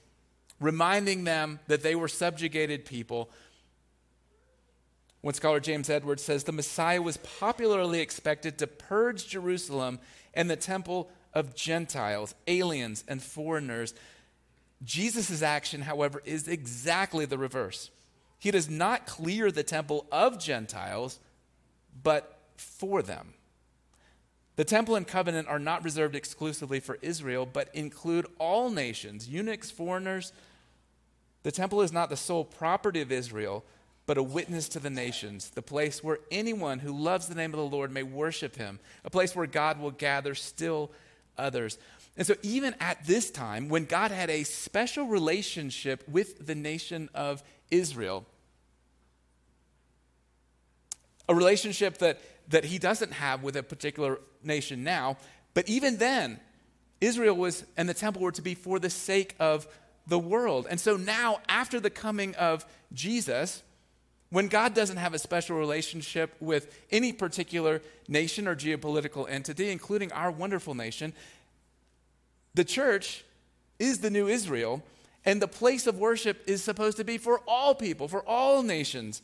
reminding 0.60 1.24
them 1.24 1.58
that 1.68 1.82
they 1.82 1.94
were 1.94 2.06
subjugated 2.06 2.84
people. 2.84 3.30
One 5.22 5.34
scholar, 5.34 5.60
James 5.60 5.90
Edwards, 5.90 6.22
says 6.22 6.44
the 6.44 6.52
Messiah 6.52 7.02
was 7.02 7.18
popularly 7.18 8.00
expected 8.00 8.58
to 8.58 8.66
purge 8.66 9.28
Jerusalem 9.28 9.98
and 10.32 10.48
the 10.48 10.56
temple 10.56 11.10
of 11.34 11.54
Gentiles, 11.54 12.34
aliens, 12.46 13.04
and 13.06 13.22
foreigners. 13.22 13.94
Jesus' 14.82 15.42
action, 15.42 15.82
however, 15.82 16.22
is 16.24 16.48
exactly 16.48 17.26
the 17.26 17.38
reverse. 17.38 17.90
He 18.38 18.50
does 18.50 18.70
not 18.70 19.06
clear 19.06 19.52
the 19.52 19.62
temple 19.62 20.06
of 20.10 20.38
Gentiles, 20.38 21.20
but 22.02 22.38
for 22.56 23.02
them. 23.02 23.34
The 24.56 24.64
temple 24.64 24.96
and 24.96 25.06
covenant 25.06 25.48
are 25.48 25.58
not 25.58 25.84
reserved 25.84 26.14
exclusively 26.14 26.80
for 26.80 26.98
Israel, 27.02 27.46
but 27.50 27.68
include 27.74 28.26
all 28.38 28.70
nations, 28.70 29.28
eunuchs, 29.28 29.70
foreigners. 29.70 30.32
The 31.42 31.52
temple 31.52 31.82
is 31.82 31.92
not 31.92 32.08
the 32.08 32.16
sole 32.16 32.44
property 32.44 33.00
of 33.00 33.12
Israel, 33.12 33.64
but 34.10 34.18
a 34.18 34.22
witness 34.24 34.68
to 34.68 34.80
the 34.80 34.90
nations, 34.90 35.50
the 35.50 35.62
place 35.62 36.02
where 36.02 36.18
anyone 36.32 36.80
who 36.80 36.92
loves 36.92 37.28
the 37.28 37.34
name 37.36 37.54
of 37.54 37.60
the 37.60 37.64
Lord 37.64 37.92
may 37.92 38.02
worship 38.02 38.56
him, 38.56 38.80
a 39.04 39.08
place 39.08 39.36
where 39.36 39.46
God 39.46 39.78
will 39.78 39.92
gather 39.92 40.34
still 40.34 40.90
others. 41.38 41.78
And 42.16 42.26
so, 42.26 42.34
even 42.42 42.74
at 42.80 43.06
this 43.06 43.30
time, 43.30 43.68
when 43.68 43.84
God 43.84 44.10
had 44.10 44.28
a 44.28 44.42
special 44.42 45.06
relationship 45.06 46.02
with 46.08 46.44
the 46.44 46.56
nation 46.56 47.08
of 47.14 47.44
Israel, 47.70 48.26
a 51.28 51.34
relationship 51.36 51.98
that, 51.98 52.20
that 52.48 52.64
he 52.64 52.80
doesn't 52.80 53.12
have 53.12 53.44
with 53.44 53.54
a 53.54 53.62
particular 53.62 54.18
nation 54.42 54.82
now. 54.82 55.18
But 55.54 55.68
even 55.68 55.98
then, 55.98 56.40
Israel 57.00 57.36
was 57.36 57.64
and 57.76 57.88
the 57.88 57.94
temple 57.94 58.22
were 58.22 58.32
to 58.32 58.42
be 58.42 58.56
for 58.56 58.80
the 58.80 58.90
sake 58.90 59.36
of 59.38 59.68
the 60.08 60.18
world. 60.18 60.66
And 60.68 60.80
so 60.80 60.96
now, 60.96 61.38
after 61.48 61.78
the 61.78 61.90
coming 61.90 62.34
of 62.34 62.66
Jesus, 62.92 63.62
when 64.30 64.46
God 64.46 64.74
doesn't 64.74 64.96
have 64.96 65.12
a 65.12 65.18
special 65.18 65.56
relationship 65.58 66.34
with 66.40 66.72
any 66.90 67.12
particular 67.12 67.82
nation 68.08 68.46
or 68.46 68.54
geopolitical 68.54 69.28
entity, 69.28 69.70
including 69.70 70.12
our 70.12 70.30
wonderful 70.30 70.74
nation, 70.74 71.12
the 72.54 72.64
church 72.64 73.24
is 73.78 73.98
the 73.98 74.10
new 74.10 74.28
Israel, 74.28 74.82
and 75.24 75.42
the 75.42 75.48
place 75.48 75.86
of 75.86 75.98
worship 75.98 76.42
is 76.46 76.62
supposed 76.62 76.96
to 76.96 77.04
be 77.04 77.18
for 77.18 77.40
all 77.46 77.74
people, 77.74 78.06
for 78.06 78.22
all 78.22 78.62
nations. 78.62 79.20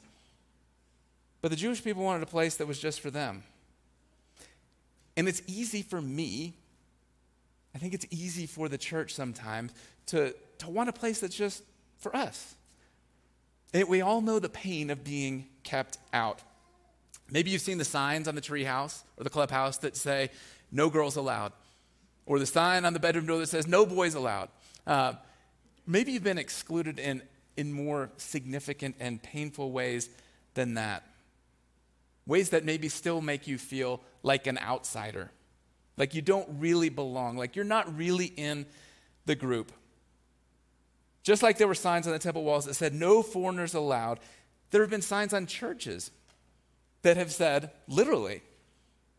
But 1.40 1.50
the 1.50 1.56
Jewish 1.56 1.84
people 1.84 2.02
wanted 2.02 2.24
a 2.24 2.26
place 2.26 2.56
that 2.56 2.66
was 2.66 2.80
just 2.80 3.00
for 3.00 3.10
them. 3.10 3.44
And 5.16 5.28
it's 5.28 5.42
easy 5.46 5.82
for 5.82 6.00
me, 6.00 6.54
I 7.74 7.78
think 7.78 7.94
it's 7.94 8.06
easy 8.10 8.46
for 8.46 8.68
the 8.68 8.78
church 8.78 9.14
sometimes 9.14 9.72
to, 10.06 10.34
to 10.58 10.68
want 10.68 10.88
a 10.88 10.92
place 10.92 11.20
that's 11.20 11.36
just 11.36 11.62
for 11.98 12.14
us. 12.14 12.55
And 13.76 13.86
we 13.90 14.00
all 14.00 14.22
know 14.22 14.38
the 14.38 14.48
pain 14.48 14.88
of 14.88 15.04
being 15.04 15.48
kept 15.62 15.98
out. 16.14 16.40
Maybe 17.30 17.50
you've 17.50 17.60
seen 17.60 17.76
the 17.76 17.84
signs 17.84 18.26
on 18.26 18.34
the 18.34 18.40
treehouse 18.40 19.02
or 19.18 19.24
the 19.24 19.28
clubhouse 19.30 19.76
that 19.78 19.98
say, 19.98 20.30
no 20.72 20.88
girls 20.88 21.16
allowed, 21.16 21.52
or 22.24 22.38
the 22.38 22.46
sign 22.46 22.86
on 22.86 22.94
the 22.94 22.98
bedroom 22.98 23.26
door 23.26 23.38
that 23.38 23.48
says, 23.48 23.66
no 23.66 23.84
boys 23.84 24.14
allowed. 24.14 24.48
Uh, 24.86 25.12
maybe 25.86 26.12
you've 26.12 26.24
been 26.24 26.38
excluded 26.38 26.98
in, 26.98 27.20
in 27.58 27.70
more 27.70 28.10
significant 28.16 28.96
and 28.98 29.22
painful 29.22 29.70
ways 29.70 30.08
than 30.54 30.72
that 30.74 31.04
ways 32.26 32.50
that 32.50 32.64
maybe 32.64 32.88
still 32.88 33.20
make 33.20 33.46
you 33.46 33.56
feel 33.56 34.00
like 34.22 34.46
an 34.46 34.58
outsider, 34.58 35.30
like 35.96 36.14
you 36.14 36.22
don't 36.22 36.48
really 36.58 36.88
belong, 36.88 37.36
like 37.36 37.54
you're 37.54 37.64
not 37.64 37.96
really 37.96 38.32
in 38.36 38.66
the 39.26 39.34
group. 39.36 39.70
Just 41.26 41.42
like 41.42 41.58
there 41.58 41.66
were 41.66 41.74
signs 41.74 42.06
on 42.06 42.12
the 42.12 42.20
temple 42.20 42.44
walls 42.44 42.66
that 42.66 42.74
said, 42.74 42.94
no 42.94 43.20
foreigners 43.20 43.74
allowed, 43.74 44.20
there 44.70 44.80
have 44.80 44.90
been 44.90 45.02
signs 45.02 45.34
on 45.34 45.46
churches 45.46 46.12
that 47.02 47.16
have 47.16 47.32
said, 47.32 47.72
literally, 47.88 48.42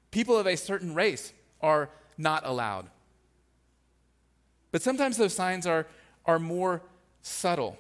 people 0.10 0.38
of 0.38 0.48
a 0.48 0.56
certain 0.56 0.96
race 0.96 1.34
are 1.60 1.90
not 2.18 2.46
allowed. 2.46 2.88
But 4.72 4.82
sometimes 4.82 5.18
those 5.18 5.34
signs 5.34 5.68
are, 5.68 5.86
are 6.26 6.40
more 6.40 6.82
subtle. 7.24 7.78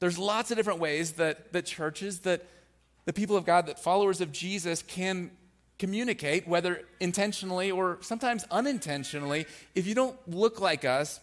There's 0.00 0.18
lots 0.18 0.50
of 0.50 0.56
different 0.56 0.80
ways 0.80 1.12
that, 1.12 1.52
that 1.52 1.66
churches 1.66 2.20
that 2.20 2.46
the 3.04 3.12
people 3.12 3.36
of 3.36 3.44
God, 3.44 3.66
that 3.66 3.78
followers 3.78 4.22
of 4.22 4.32
Jesus 4.32 4.80
can 4.80 5.30
communicate, 5.78 6.48
whether 6.48 6.84
intentionally 7.00 7.70
or 7.70 7.98
sometimes 8.00 8.46
unintentionally. 8.50 9.44
If 9.74 9.86
you 9.86 9.94
don't 9.94 10.16
look 10.26 10.58
like 10.58 10.86
us, 10.86 11.20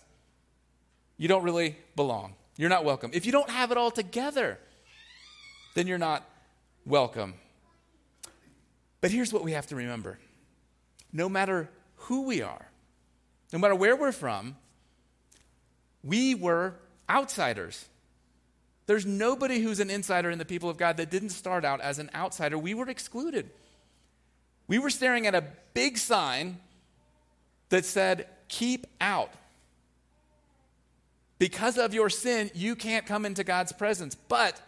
you 1.18 1.28
don't 1.28 1.44
really 1.44 1.78
belong. 1.96 2.34
You're 2.58 2.70
not 2.70 2.86
welcome. 2.86 3.12
If 3.14 3.26
you 3.26 3.32
don't 3.32 3.50
have 3.50 3.72
it 3.72 3.78
all 3.78 3.92
together, 3.92 4.60
then 5.76 5.88
you're 5.88 5.98
not 5.98 6.24
welcome. 6.86 7.36
But 9.02 9.12
here's 9.12 9.32
what 9.32 9.44
we 9.44 9.52
have 9.52 9.68
to 9.68 9.76
remember 9.76 10.18
no 11.12 11.30
matter 11.30 11.70
who 11.96 12.24
we 12.24 12.42
are, 12.42 12.66
no 13.54 13.60
matter 13.60 13.76
where 13.76 13.96
we're 13.96 14.12
from, 14.12 14.56
we 16.04 16.36
were 16.36 16.76
outsiders. 17.10 17.86
There's 18.88 19.06
nobody 19.06 19.60
who's 19.60 19.80
an 19.80 19.90
insider 19.90 20.30
in 20.30 20.38
the 20.38 20.46
people 20.46 20.70
of 20.70 20.78
God 20.78 20.98
that 20.98 21.10
didn't 21.10 21.30
start 21.30 21.66
out 21.66 21.82
as 21.82 21.98
an 21.98 22.12
outsider. 22.14 22.58
We 22.58 22.74
were 22.74 22.88
excluded. 22.88 23.50
We 24.68 24.78
were 24.78 24.90
staring 24.90 25.26
at 25.26 25.34
a 25.34 25.44
big 25.74 25.98
sign 25.98 26.60
that 27.70 27.86
said, 27.86 28.28
Keep 28.48 28.86
out. 29.02 29.32
Because 31.38 31.78
of 31.78 31.94
your 31.94 32.10
sin, 32.10 32.50
you 32.54 32.76
can't 32.76 33.06
come 33.06 33.26
into 33.26 33.44
God's 33.44 33.72
presence. 33.72 34.16
But, 34.16 34.62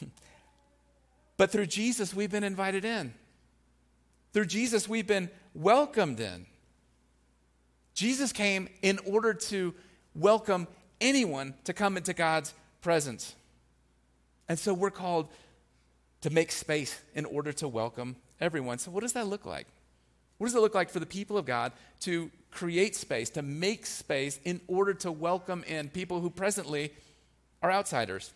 but 1.36 1.50
through 1.50 1.66
Jesus, 1.66 2.14
we've 2.14 2.30
been 2.30 2.44
invited 2.44 2.84
in. 2.84 3.14
Through 4.32 4.46
Jesus, 4.46 4.88
we've 4.88 5.06
been 5.06 5.30
welcomed 5.54 6.20
in. 6.20 6.46
Jesus 7.94 8.32
came 8.32 8.68
in 8.82 8.98
order 9.06 9.34
to 9.34 9.74
welcome 10.14 10.66
anyone 11.00 11.54
to 11.64 11.72
come 11.72 11.96
into 11.96 12.12
God's 12.12 12.54
presence. 12.80 13.34
And 14.48 14.58
so 14.58 14.72
we're 14.72 14.90
called 14.90 15.28
to 16.22 16.30
make 16.30 16.52
space 16.52 17.00
in 17.14 17.24
order 17.24 17.52
to 17.54 17.68
welcome 17.68 18.16
everyone. 18.40 18.78
So, 18.78 18.90
what 18.90 19.00
does 19.00 19.12
that 19.12 19.26
look 19.26 19.46
like? 19.46 19.66
What 20.38 20.46
does 20.46 20.54
it 20.54 20.60
look 20.60 20.74
like 20.74 20.90
for 20.90 21.00
the 21.00 21.06
people 21.06 21.36
of 21.36 21.44
God 21.44 21.72
to 22.00 22.30
create 22.50 22.96
space, 22.96 23.30
to 23.30 23.42
make 23.42 23.84
space 23.86 24.40
in 24.44 24.60
order 24.68 24.94
to 24.94 25.12
welcome 25.12 25.64
in 25.64 25.88
people 25.88 26.20
who 26.20 26.30
presently 26.30 26.92
are 27.62 27.70
outsiders? 27.70 28.32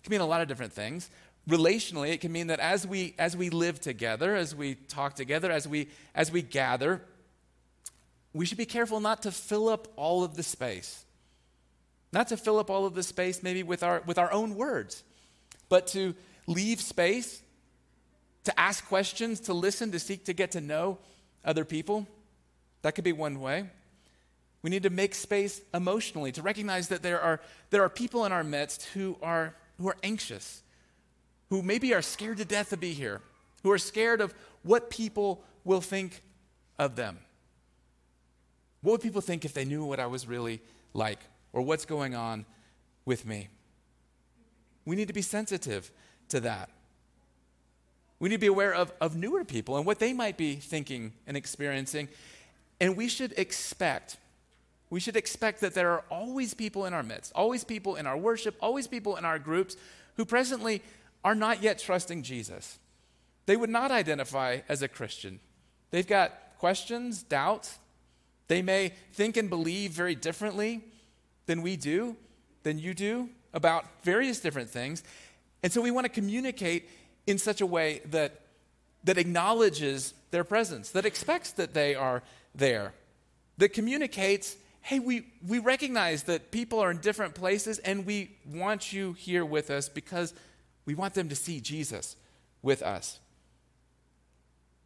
It 0.00 0.04
can 0.04 0.10
mean 0.10 0.20
a 0.20 0.26
lot 0.26 0.42
of 0.42 0.48
different 0.48 0.72
things. 0.72 1.08
Relationally, 1.48 2.12
it 2.12 2.20
can 2.20 2.32
mean 2.32 2.48
that 2.48 2.60
as 2.60 2.86
we 2.86 3.14
as 3.18 3.36
we 3.36 3.50
live 3.50 3.80
together, 3.80 4.34
as 4.34 4.54
we 4.54 4.74
talk 4.74 5.14
together, 5.14 5.50
as 5.50 5.68
we 5.68 5.88
as 6.14 6.32
we 6.32 6.42
gather, 6.42 7.02
we 8.32 8.44
should 8.44 8.58
be 8.58 8.66
careful 8.66 8.98
not 9.00 9.22
to 9.22 9.30
fill 9.30 9.68
up 9.68 9.88
all 9.96 10.24
of 10.24 10.36
the 10.36 10.42
space. 10.42 11.04
Not 12.12 12.28
to 12.28 12.36
fill 12.36 12.58
up 12.58 12.70
all 12.70 12.86
of 12.86 12.94
the 12.94 13.02
space 13.02 13.42
maybe 13.42 13.62
with 13.62 13.82
our, 13.82 14.02
with 14.06 14.18
our 14.18 14.30
own 14.32 14.54
words, 14.54 15.02
but 15.68 15.86
to 15.88 16.14
leave 16.46 16.80
space, 16.80 17.42
to 18.44 18.60
ask 18.60 18.86
questions, 18.86 19.40
to 19.40 19.54
listen, 19.54 19.90
to 19.92 19.98
seek 19.98 20.24
to 20.26 20.32
get 20.32 20.52
to 20.52 20.60
know 20.60 20.98
other 21.44 21.64
people. 21.64 22.06
That 22.82 22.94
could 22.94 23.04
be 23.04 23.12
one 23.12 23.40
way. 23.40 23.66
We 24.62 24.70
need 24.70 24.82
to 24.84 24.90
make 24.90 25.14
space 25.14 25.60
emotionally, 25.72 26.32
to 26.32 26.42
recognize 26.42 26.88
that 26.88 27.02
there 27.02 27.20
are, 27.20 27.40
there 27.70 27.82
are 27.82 27.88
people 27.88 28.24
in 28.24 28.32
our 28.32 28.44
midst 28.44 28.84
who 28.94 29.16
are, 29.22 29.54
who 29.78 29.88
are 29.88 29.96
anxious, 30.02 30.62
who 31.50 31.62
maybe 31.62 31.92
are 31.94 32.02
scared 32.02 32.38
to 32.38 32.44
death 32.44 32.70
to 32.70 32.76
be 32.76 32.92
here, 32.92 33.20
who 33.62 33.70
are 33.70 33.78
scared 33.78 34.20
of 34.20 34.34
what 34.62 34.88
people 34.88 35.44
will 35.64 35.80
think 35.80 36.22
of 36.78 36.96
them. 36.96 37.18
What 38.80 38.92
would 38.92 39.00
people 39.00 39.20
think 39.20 39.44
if 39.44 39.54
they 39.54 39.64
knew 39.64 39.84
what 39.84 40.00
I 40.00 40.06
was 40.06 40.26
really 40.26 40.60
like 40.92 41.20
or 41.52 41.62
what's 41.62 41.84
going 41.84 42.14
on 42.14 42.44
with 43.04 43.26
me? 43.26 43.48
We 44.84 44.96
need 44.96 45.08
to 45.08 45.14
be 45.14 45.22
sensitive 45.22 45.90
to 46.28 46.40
that. 46.40 46.70
We 48.20 48.28
need 48.28 48.36
to 48.36 48.40
be 48.40 48.46
aware 48.46 48.74
of, 48.74 48.92
of 49.00 49.16
newer 49.16 49.44
people 49.44 49.76
and 49.76 49.84
what 49.84 49.98
they 49.98 50.12
might 50.12 50.36
be 50.36 50.54
thinking 50.56 51.12
and 51.26 51.36
experiencing. 51.36 52.08
And 52.80 52.96
we 52.96 53.08
should 53.08 53.32
expect, 53.36 54.16
we 54.90 55.00
should 55.00 55.16
expect 55.16 55.60
that 55.60 55.74
there 55.74 55.90
are 55.90 56.04
always 56.10 56.54
people 56.54 56.86
in 56.86 56.94
our 56.94 57.02
midst, 57.02 57.32
always 57.34 57.64
people 57.64 57.96
in 57.96 58.06
our 58.06 58.16
worship, 58.16 58.56
always 58.60 58.86
people 58.86 59.16
in 59.16 59.24
our 59.24 59.38
groups 59.38 59.76
who 60.16 60.24
presently 60.24 60.82
are 61.24 61.34
not 61.34 61.62
yet 61.62 61.78
trusting 61.78 62.22
Jesus. 62.22 62.78
They 63.46 63.56
would 63.56 63.70
not 63.70 63.90
identify 63.90 64.60
as 64.68 64.82
a 64.82 64.88
Christian. 64.88 65.40
They've 65.90 66.06
got 66.06 66.32
questions, 66.58 67.22
doubts. 67.22 67.78
They 68.48 68.62
may 68.62 68.92
think 69.12 69.36
and 69.36 69.50
believe 69.50 69.92
very 69.92 70.14
differently 70.14 70.82
than 71.46 71.62
we 71.62 71.76
do, 71.76 72.16
than 72.62 72.78
you 72.78 72.94
do, 72.94 73.28
about 73.52 73.84
various 74.02 74.40
different 74.40 74.70
things. 74.70 75.02
And 75.62 75.72
so 75.72 75.80
we 75.80 75.90
want 75.90 76.04
to 76.04 76.10
communicate 76.10 76.88
in 77.26 77.38
such 77.38 77.60
a 77.60 77.66
way 77.66 78.00
that, 78.06 78.40
that 79.04 79.18
acknowledges 79.18 80.14
their 80.30 80.44
presence, 80.44 80.90
that 80.90 81.06
expects 81.06 81.52
that 81.52 81.74
they 81.74 81.94
are 81.94 82.22
there, 82.54 82.92
that 83.58 83.72
communicates, 83.72 84.56
hey, 84.82 84.98
we, 84.98 85.26
we 85.46 85.58
recognize 85.58 86.24
that 86.24 86.50
people 86.50 86.80
are 86.80 86.90
in 86.90 86.98
different 86.98 87.34
places 87.34 87.78
and 87.78 88.04
we 88.04 88.30
want 88.46 88.92
you 88.92 89.12
here 89.14 89.44
with 89.44 89.70
us 89.70 89.88
because 89.88 90.34
we 90.86 90.94
want 90.94 91.14
them 91.14 91.28
to 91.28 91.34
see 91.36 91.60
Jesus 91.60 92.16
with 92.62 92.82
us. 92.82 93.18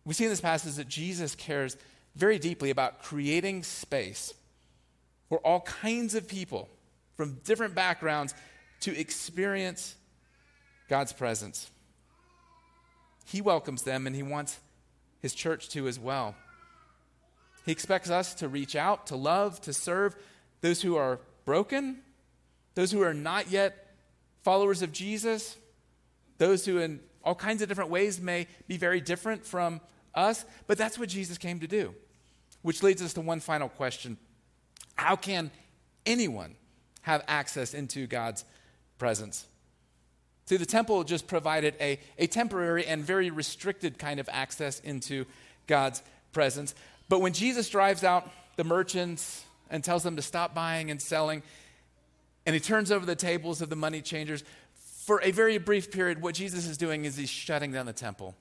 We 0.05 0.15
see 0.15 0.25
in 0.25 0.31
this 0.31 0.41
passage 0.41 0.75
that 0.77 0.89
Jesus 0.89 1.35
cares 1.35 1.77
very 2.15 2.39
deeply 2.39 2.71
about 2.71 3.03
creating 3.03 3.63
space 3.63 4.33
for 5.29 5.39
all 5.39 5.61
kinds 5.61 6.15
of 6.15 6.27
people 6.27 6.69
from 7.17 7.35
different 7.45 7.75
backgrounds 7.75 8.35
to 8.81 8.99
experience 8.99 9.97
God's 10.89 11.13
presence. 11.13 11.71
He 13.29 13.43
welcomes 13.43 13.83
them 13.83 14.07
and 14.07 14.17
he 14.17 14.23
wants 14.23 14.59
his 15.21 15.35
church 15.35 15.69
to 15.71 15.87
as 15.87 15.99
well. 15.99 16.35
He 17.67 17.73
expects 17.73 18.09
us 18.09 18.35
to 18.37 18.49
reach 18.49 18.75
out, 18.75 19.09
to 19.09 19.17
love, 19.17 19.61
to 19.63 19.75
serve 19.75 20.17
those 20.63 20.81
who 20.81 20.97
are 20.97 21.21
broken, 21.45 21.99
those 22.75 22.91
who 22.91 23.03
are 23.03 23.13
not 23.13 23.51
yet 23.51 23.93
followers 24.45 24.81
of 24.81 24.93
Jesus, 24.93 25.59
those 26.39 26.65
who, 26.65 26.79
in 26.79 27.01
all 27.23 27.35
kinds 27.35 27.61
of 27.61 27.69
different 27.69 27.91
ways, 27.91 28.19
may 28.19 28.47
be 28.67 28.79
very 28.79 29.03
different 29.03 29.45
from 29.45 29.83
us. 30.15 30.47
But 30.67 30.79
that's 30.79 30.99
what 30.99 31.11
Jesus 31.11 31.37
came 31.37 31.61
to 31.61 31.67
do. 31.67 31.95
Which 32.63 32.83
leads 32.83 33.03
us 33.03 33.13
to 33.13 33.21
one 33.21 33.41
final 33.41 33.69
question 33.69 34.17
How 34.95 35.17
can 35.17 35.51
anyone 36.07 36.55
have 37.03 37.23
access 37.29 37.75
into 37.75 38.07
God's 38.07 38.47
presence? 38.99 39.47
See, 40.49 40.57
the 40.57 40.65
temple 40.65 41.05
just 41.05 41.27
provided 41.27 41.75
a, 41.79 42.01
a 42.17 42.27
temporary 42.27 42.87
and 42.87 43.05
very 43.05 43.31
restricted 43.31 43.99
kind 43.99 44.19
of 44.19 44.31
access 44.33 44.81
into 44.81 45.27
God's 45.67 46.03
presence. 46.33 46.75
But 47.11 47.21
when 47.21 47.35
Jesus 47.35 47.69
drives 47.69 48.03
out 48.03 48.31
the 48.57 48.65
merchants 48.65 49.45
and 49.69 49.85
tells 49.85 50.05
them 50.05 50.17
to 50.17 50.23
stop 50.23 50.55
buying 50.55 50.91
and 50.91 51.03
selling, 51.03 51.43
and 52.47 52.55
he 52.55 52.61
turns 52.61 52.91
over 52.91 53.05
the 53.05 53.15
tables 53.15 53.61
of 53.61 53.69
the 53.69 53.77
money 53.77 54.01
changers, 54.01 54.43
for 55.05 55.21
a 55.23 55.33
very 55.33 55.59
brief 55.59 55.91
period, 55.91 56.23
what 56.23 56.35
Jesus 56.35 56.67
is 56.67 56.79
doing 56.79 57.05
is 57.05 57.19
he's 57.19 57.29
shutting 57.29 57.71
down 57.71 57.85
the 57.85 57.93
temple. 57.93 58.35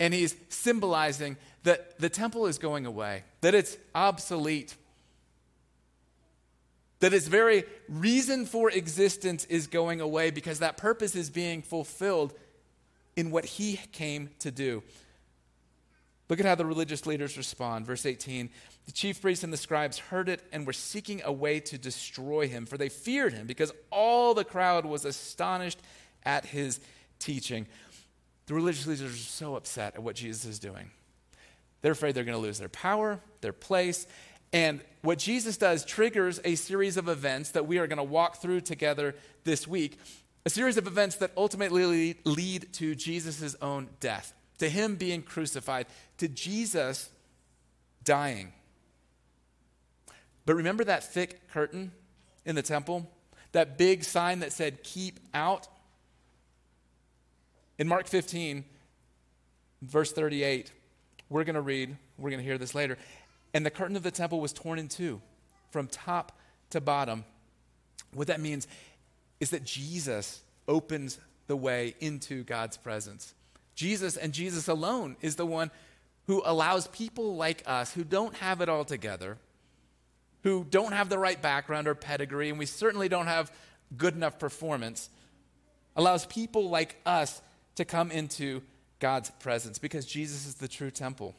And 0.00 0.12
he's 0.12 0.34
symbolizing 0.48 1.36
that 1.62 2.00
the 2.00 2.08
temple 2.08 2.46
is 2.46 2.58
going 2.58 2.84
away, 2.84 3.22
that 3.42 3.54
it's 3.54 3.78
obsolete, 3.94 4.74
that 7.00 7.12
its 7.12 7.26
very 7.26 7.64
reason 7.88 8.46
for 8.46 8.70
existence 8.70 9.44
is 9.46 9.66
going 9.66 10.00
away 10.00 10.30
because 10.30 10.60
that 10.60 10.76
purpose 10.76 11.14
is 11.14 11.30
being 11.30 11.62
fulfilled 11.62 12.34
in 13.16 13.30
what 13.30 13.44
he 13.44 13.78
came 13.92 14.30
to 14.40 14.50
do. 14.50 14.82
Look 16.28 16.40
at 16.40 16.46
how 16.46 16.54
the 16.54 16.66
religious 16.66 17.06
leaders 17.06 17.36
respond. 17.36 17.86
Verse 17.86 18.04
18 18.04 18.50
The 18.86 18.92
chief 18.92 19.20
priests 19.20 19.44
and 19.44 19.52
the 19.52 19.58
scribes 19.58 19.98
heard 19.98 20.28
it 20.28 20.42
and 20.52 20.66
were 20.66 20.72
seeking 20.72 21.22
a 21.24 21.32
way 21.32 21.60
to 21.60 21.78
destroy 21.78 22.48
him, 22.48 22.66
for 22.66 22.76
they 22.76 22.88
feared 22.88 23.32
him 23.32 23.46
because 23.46 23.72
all 23.90 24.34
the 24.34 24.44
crowd 24.44 24.84
was 24.84 25.04
astonished 25.04 25.80
at 26.24 26.46
his 26.46 26.80
teaching. 27.18 27.66
The 28.46 28.54
religious 28.54 28.86
leaders 28.86 29.12
are 29.12 29.16
so 29.16 29.56
upset 29.56 29.94
at 29.94 30.02
what 30.02 30.16
Jesus 30.16 30.44
is 30.44 30.58
doing. 30.58 30.90
They're 31.82 31.92
afraid 31.92 32.14
they're 32.14 32.24
going 32.24 32.38
to 32.38 32.42
lose 32.42 32.58
their 32.58 32.68
power, 32.68 33.20
their 33.40 33.52
place, 33.52 34.06
and 34.52 34.80
what 35.02 35.18
Jesus 35.18 35.56
does 35.56 35.84
triggers 35.84 36.40
a 36.44 36.54
series 36.54 36.96
of 36.96 37.08
events 37.08 37.52
that 37.52 37.66
we 37.66 37.78
are 37.78 37.86
going 37.86 37.98
to 37.98 38.04
walk 38.04 38.36
through 38.42 38.62
together 38.62 39.14
this 39.44 39.66
week. 39.66 39.98
A 40.44 40.50
series 40.50 40.76
of 40.76 40.86
events 40.86 41.16
that 41.16 41.32
ultimately 41.36 42.18
lead 42.24 42.72
to 42.74 42.94
Jesus' 42.94 43.56
own 43.60 43.88
death, 44.00 44.32
to 44.58 44.68
him 44.68 44.96
being 44.96 45.22
crucified, 45.22 45.86
to 46.18 46.28
Jesus 46.28 47.10
dying. 48.04 48.52
But 50.44 50.54
remember 50.54 50.84
that 50.84 51.04
thick 51.04 51.48
curtain 51.50 51.92
in 52.44 52.54
the 52.54 52.62
temple? 52.62 53.10
That 53.52 53.76
big 53.76 54.04
sign 54.04 54.40
that 54.40 54.52
said, 54.52 54.82
Keep 54.84 55.18
out? 55.34 55.66
In 57.78 57.88
Mark 57.88 58.06
15, 58.06 58.64
verse 59.82 60.12
38, 60.12 60.72
we're 61.28 61.44
going 61.44 61.54
to 61.54 61.60
read, 61.60 61.96
we're 62.16 62.30
going 62.30 62.40
to 62.40 62.44
hear 62.44 62.58
this 62.58 62.74
later. 62.74 62.96
And 63.56 63.64
the 63.64 63.70
curtain 63.70 63.96
of 63.96 64.02
the 64.02 64.10
temple 64.10 64.38
was 64.38 64.52
torn 64.52 64.78
in 64.78 64.86
two 64.86 65.22
from 65.70 65.86
top 65.86 66.38
to 66.68 66.78
bottom. 66.78 67.24
What 68.12 68.26
that 68.26 68.38
means 68.38 68.68
is 69.40 69.48
that 69.48 69.64
Jesus 69.64 70.42
opens 70.68 71.18
the 71.46 71.56
way 71.56 71.94
into 71.98 72.44
God's 72.44 72.76
presence. 72.76 73.32
Jesus 73.74 74.18
and 74.18 74.34
Jesus 74.34 74.68
alone 74.68 75.16
is 75.22 75.36
the 75.36 75.46
one 75.46 75.70
who 76.26 76.42
allows 76.44 76.86
people 76.88 77.34
like 77.34 77.62
us 77.64 77.94
who 77.94 78.04
don't 78.04 78.34
have 78.34 78.60
it 78.60 78.68
all 78.68 78.84
together, 78.84 79.38
who 80.42 80.66
don't 80.68 80.92
have 80.92 81.08
the 81.08 81.18
right 81.18 81.40
background 81.40 81.88
or 81.88 81.94
pedigree, 81.94 82.50
and 82.50 82.58
we 82.58 82.66
certainly 82.66 83.08
don't 83.08 83.26
have 83.26 83.50
good 83.96 84.14
enough 84.14 84.38
performance, 84.38 85.08
allows 85.96 86.26
people 86.26 86.68
like 86.68 87.00
us 87.06 87.40
to 87.76 87.86
come 87.86 88.10
into 88.10 88.60
God's 88.98 89.30
presence 89.30 89.78
because 89.78 90.04
Jesus 90.04 90.46
is 90.46 90.56
the 90.56 90.68
true 90.68 90.90
temple. 90.90 91.34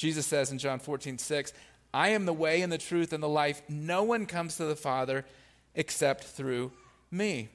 Jesus 0.00 0.26
says 0.26 0.50
in 0.50 0.56
John 0.56 0.78
14, 0.78 1.18
6, 1.18 1.52
I 1.92 2.08
am 2.10 2.24
the 2.24 2.32
way 2.32 2.62
and 2.62 2.72
the 2.72 2.78
truth 2.78 3.12
and 3.12 3.22
the 3.22 3.28
life. 3.28 3.60
No 3.68 4.02
one 4.02 4.24
comes 4.24 4.56
to 4.56 4.64
the 4.64 4.74
Father 4.74 5.26
except 5.74 6.24
through 6.24 6.72
me. 7.10 7.50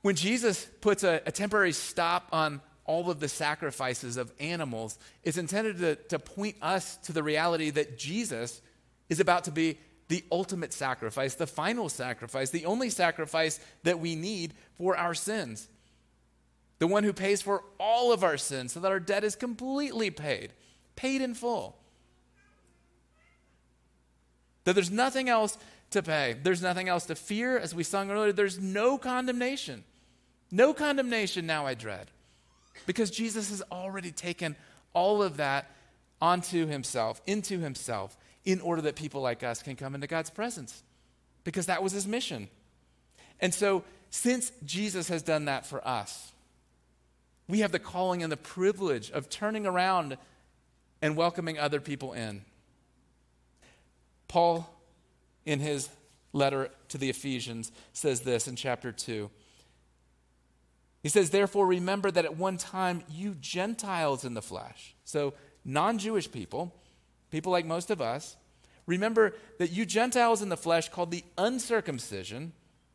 When 0.00 0.16
Jesus 0.16 0.66
puts 0.80 1.04
a, 1.04 1.20
a 1.26 1.30
temporary 1.30 1.72
stop 1.72 2.28
on 2.32 2.62
all 2.86 3.10
of 3.10 3.20
the 3.20 3.28
sacrifices 3.28 4.16
of 4.16 4.32
animals, 4.40 4.98
it's 5.22 5.36
intended 5.36 5.78
to, 5.80 5.96
to 5.96 6.18
point 6.18 6.56
us 6.62 6.96
to 6.98 7.12
the 7.12 7.22
reality 7.22 7.68
that 7.68 7.98
Jesus 7.98 8.62
is 9.10 9.20
about 9.20 9.44
to 9.44 9.50
be 9.50 9.78
the 10.08 10.24
ultimate 10.32 10.72
sacrifice, 10.72 11.34
the 11.34 11.46
final 11.46 11.90
sacrifice, 11.90 12.48
the 12.48 12.64
only 12.64 12.88
sacrifice 12.88 13.60
that 13.82 13.98
we 13.98 14.14
need 14.16 14.54
for 14.78 14.96
our 14.96 15.12
sins. 15.12 15.68
The 16.78 16.86
one 16.86 17.04
who 17.04 17.12
pays 17.12 17.42
for 17.42 17.64
all 17.78 18.14
of 18.14 18.24
our 18.24 18.38
sins 18.38 18.72
so 18.72 18.80
that 18.80 18.90
our 18.90 18.98
debt 18.98 19.24
is 19.24 19.36
completely 19.36 20.10
paid 20.10 20.54
paid 20.96 21.20
in 21.20 21.34
full. 21.34 21.76
That 24.64 24.74
there's 24.74 24.90
nothing 24.90 25.28
else 25.28 25.58
to 25.90 26.02
pay, 26.02 26.36
there's 26.42 26.62
nothing 26.62 26.88
else 26.88 27.06
to 27.06 27.14
fear, 27.14 27.58
as 27.58 27.74
we 27.74 27.82
sung 27.82 28.10
earlier. 28.10 28.32
There's 28.32 28.58
no 28.58 28.98
condemnation. 28.98 29.84
No 30.50 30.74
condemnation 30.74 31.46
now 31.46 31.66
I 31.66 31.74
dread. 31.74 32.10
Because 32.86 33.10
Jesus 33.10 33.50
has 33.50 33.62
already 33.70 34.10
taken 34.10 34.56
all 34.92 35.22
of 35.22 35.38
that 35.38 35.70
onto 36.20 36.66
himself, 36.66 37.20
into 37.26 37.58
himself, 37.58 38.16
in 38.44 38.60
order 38.60 38.82
that 38.82 38.96
people 38.96 39.20
like 39.20 39.42
us 39.42 39.62
can 39.62 39.76
come 39.76 39.94
into 39.94 40.06
God's 40.06 40.30
presence. 40.30 40.82
Because 41.44 41.66
that 41.66 41.82
was 41.82 41.92
his 41.92 42.06
mission. 42.06 42.48
And 43.40 43.52
so, 43.52 43.82
since 44.10 44.52
Jesus 44.64 45.08
has 45.08 45.22
done 45.22 45.46
that 45.46 45.66
for 45.66 45.86
us, 45.86 46.32
we 47.48 47.60
have 47.60 47.72
the 47.72 47.78
calling 47.78 48.22
and 48.22 48.30
the 48.30 48.36
privilege 48.36 49.10
of 49.10 49.28
turning 49.28 49.66
around 49.66 50.16
and 51.02 51.16
welcoming 51.16 51.58
other 51.58 51.80
people 51.80 52.12
in. 52.12 52.44
Paul, 54.28 54.66
in 55.44 55.60
his 55.60 55.90
letter 56.32 56.70
to 56.88 56.96
the 56.96 57.10
Ephesians, 57.10 57.70
says 57.92 58.22
this 58.22 58.48
in 58.48 58.56
chapter 58.56 58.92
2. 58.92 59.28
He 61.02 61.08
says, 61.08 61.30
Therefore, 61.30 61.66
remember 61.66 62.10
that 62.10 62.24
at 62.24 62.36
one 62.36 62.56
time 62.56 63.02
you 63.10 63.34
Gentiles 63.40 64.24
in 64.24 64.34
the 64.34 64.40
flesh, 64.40 64.94
so 65.04 65.34
non 65.64 65.98
Jewish 65.98 66.30
people, 66.30 66.72
people 67.30 67.52
like 67.52 67.66
most 67.66 67.90
of 67.90 68.00
us, 68.00 68.36
remember 68.86 69.34
that 69.58 69.72
you 69.72 69.84
Gentiles 69.84 70.40
in 70.40 70.48
the 70.48 70.56
flesh, 70.56 70.88
called 70.88 71.10
the 71.10 71.24
uncircumcision 71.36 72.52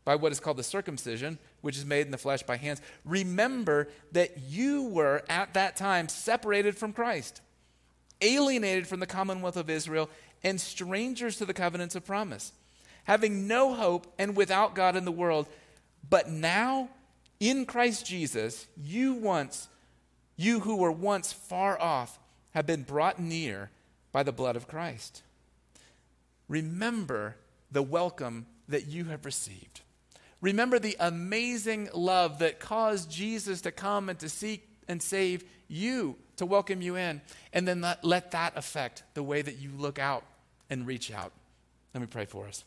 by 0.07 0.15
what 0.15 0.31
is 0.31 0.39
called 0.39 0.55
the 0.55 0.63
circumcision, 0.63 1.37
which 1.59 1.75
is 1.77 1.85
made 1.85 2.05
in 2.05 2.11
the 2.11 2.17
flesh 2.17 2.41
by 2.41 2.55
hands, 2.55 2.81
remember 3.03 3.89
that 4.13 4.37
you 4.47 4.83
were 4.83 5.21
at 5.27 5.53
that 5.53 5.75
time 5.75 6.07
separated 6.07 6.77
from 6.77 6.93
Christ, 6.93 7.41
alienated 8.21 8.87
from 8.87 8.99
the 8.99 9.05
commonwealth 9.05 9.57
of 9.57 9.69
Israel, 9.69 10.09
and 10.43 10.61
strangers 10.61 11.37
to 11.37 11.45
the 11.45 11.53
covenants 11.53 11.95
of 11.95 12.05
promise, 12.05 12.53
having 13.05 13.47
no 13.47 13.73
hope 13.73 14.13
and 14.19 14.35
without 14.35 14.75
God 14.75 14.95
in 14.95 15.05
the 15.05 15.11
world. 15.11 15.47
But 16.09 16.29
now, 16.29 16.89
in 17.39 17.65
Christ 17.65 18.05
Jesus, 18.05 18.67
you 18.75 19.13
once, 19.13 19.67
you 20.35 20.59
who 20.59 20.77
were 20.77 20.91
once 20.91 21.33
far 21.33 21.79
off, 21.79 22.19
have 22.51 22.65
been 22.65 22.83
brought 22.83 23.19
near 23.19 23.71
by 24.11 24.23
the 24.23 24.31
blood 24.31 24.55
of 24.55 24.67
Christ. 24.67 25.21
Remember 26.47 27.35
the 27.71 27.83
welcome 27.83 28.45
that 28.67 28.87
you 28.87 29.05
have 29.05 29.25
received. 29.25 29.81
Remember 30.41 30.79
the 30.79 30.95
amazing 30.99 31.89
love 31.93 32.39
that 32.39 32.59
caused 32.59 33.11
Jesus 33.11 33.61
to 33.61 33.71
come 33.71 34.07
and 34.09 34.19
to 34.19 34.29
seek 34.29 34.67
and 34.87 35.01
save 35.01 35.43
you, 35.67 36.15
to 36.37 36.45
welcome 36.45 36.81
you 36.81 36.95
in. 36.95 37.21
And 37.53 37.67
then 37.67 37.81
let, 37.81 38.03
let 38.03 38.31
that 38.31 38.53
affect 38.55 39.03
the 39.13 39.23
way 39.23 39.41
that 39.41 39.57
you 39.57 39.71
look 39.77 39.99
out 39.99 40.23
and 40.69 40.85
reach 40.85 41.11
out. 41.11 41.31
Let 41.93 42.01
me 42.01 42.07
pray 42.07 42.25
for 42.25 42.47
us. 42.47 42.63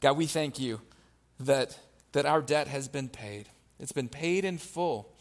God, 0.00 0.16
we 0.16 0.26
thank 0.26 0.58
you 0.58 0.80
that, 1.40 1.78
that 2.12 2.26
our 2.26 2.42
debt 2.42 2.68
has 2.68 2.88
been 2.88 3.08
paid. 3.08 3.48
It's 3.78 3.92
been 3.92 4.08
paid 4.08 4.44
in 4.44 4.58
full. 4.58 5.12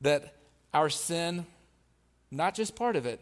That 0.00 0.34
our 0.72 0.88
sin, 0.88 1.46
not 2.30 2.54
just 2.54 2.74
part 2.74 2.96
of 2.96 3.06
it, 3.06 3.20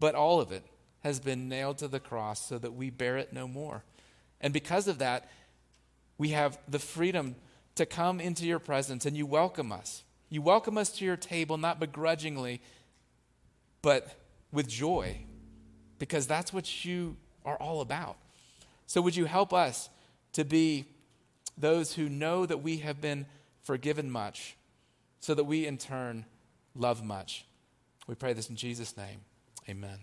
but 0.00 0.14
all 0.14 0.40
of 0.40 0.52
it, 0.52 0.64
has 1.02 1.20
been 1.20 1.48
nailed 1.48 1.78
to 1.78 1.88
the 1.88 2.00
cross 2.00 2.46
so 2.46 2.58
that 2.58 2.74
we 2.74 2.90
bear 2.90 3.16
it 3.18 3.32
no 3.32 3.46
more. 3.46 3.84
And 4.40 4.52
because 4.52 4.88
of 4.88 4.98
that, 4.98 5.28
we 6.18 6.30
have 6.30 6.58
the 6.68 6.78
freedom 6.78 7.34
to 7.74 7.86
come 7.86 8.20
into 8.20 8.46
your 8.46 8.58
presence 8.58 9.04
and 9.04 9.16
you 9.16 9.26
welcome 9.26 9.72
us. 9.72 10.04
You 10.34 10.42
welcome 10.42 10.76
us 10.76 10.90
to 10.98 11.04
your 11.04 11.16
table, 11.16 11.58
not 11.58 11.78
begrudgingly, 11.78 12.60
but 13.82 14.18
with 14.50 14.66
joy, 14.66 15.18
because 16.00 16.26
that's 16.26 16.52
what 16.52 16.84
you 16.84 17.16
are 17.44 17.56
all 17.58 17.80
about. 17.80 18.16
So, 18.88 19.00
would 19.00 19.14
you 19.14 19.26
help 19.26 19.52
us 19.52 19.88
to 20.32 20.44
be 20.44 20.86
those 21.56 21.94
who 21.94 22.08
know 22.08 22.46
that 22.46 22.64
we 22.64 22.78
have 22.78 23.00
been 23.00 23.26
forgiven 23.62 24.10
much, 24.10 24.56
so 25.20 25.34
that 25.34 25.44
we 25.44 25.68
in 25.68 25.78
turn 25.78 26.24
love 26.74 27.04
much? 27.04 27.46
We 28.08 28.16
pray 28.16 28.32
this 28.32 28.50
in 28.50 28.56
Jesus' 28.56 28.96
name. 28.96 29.20
Amen. 29.68 30.00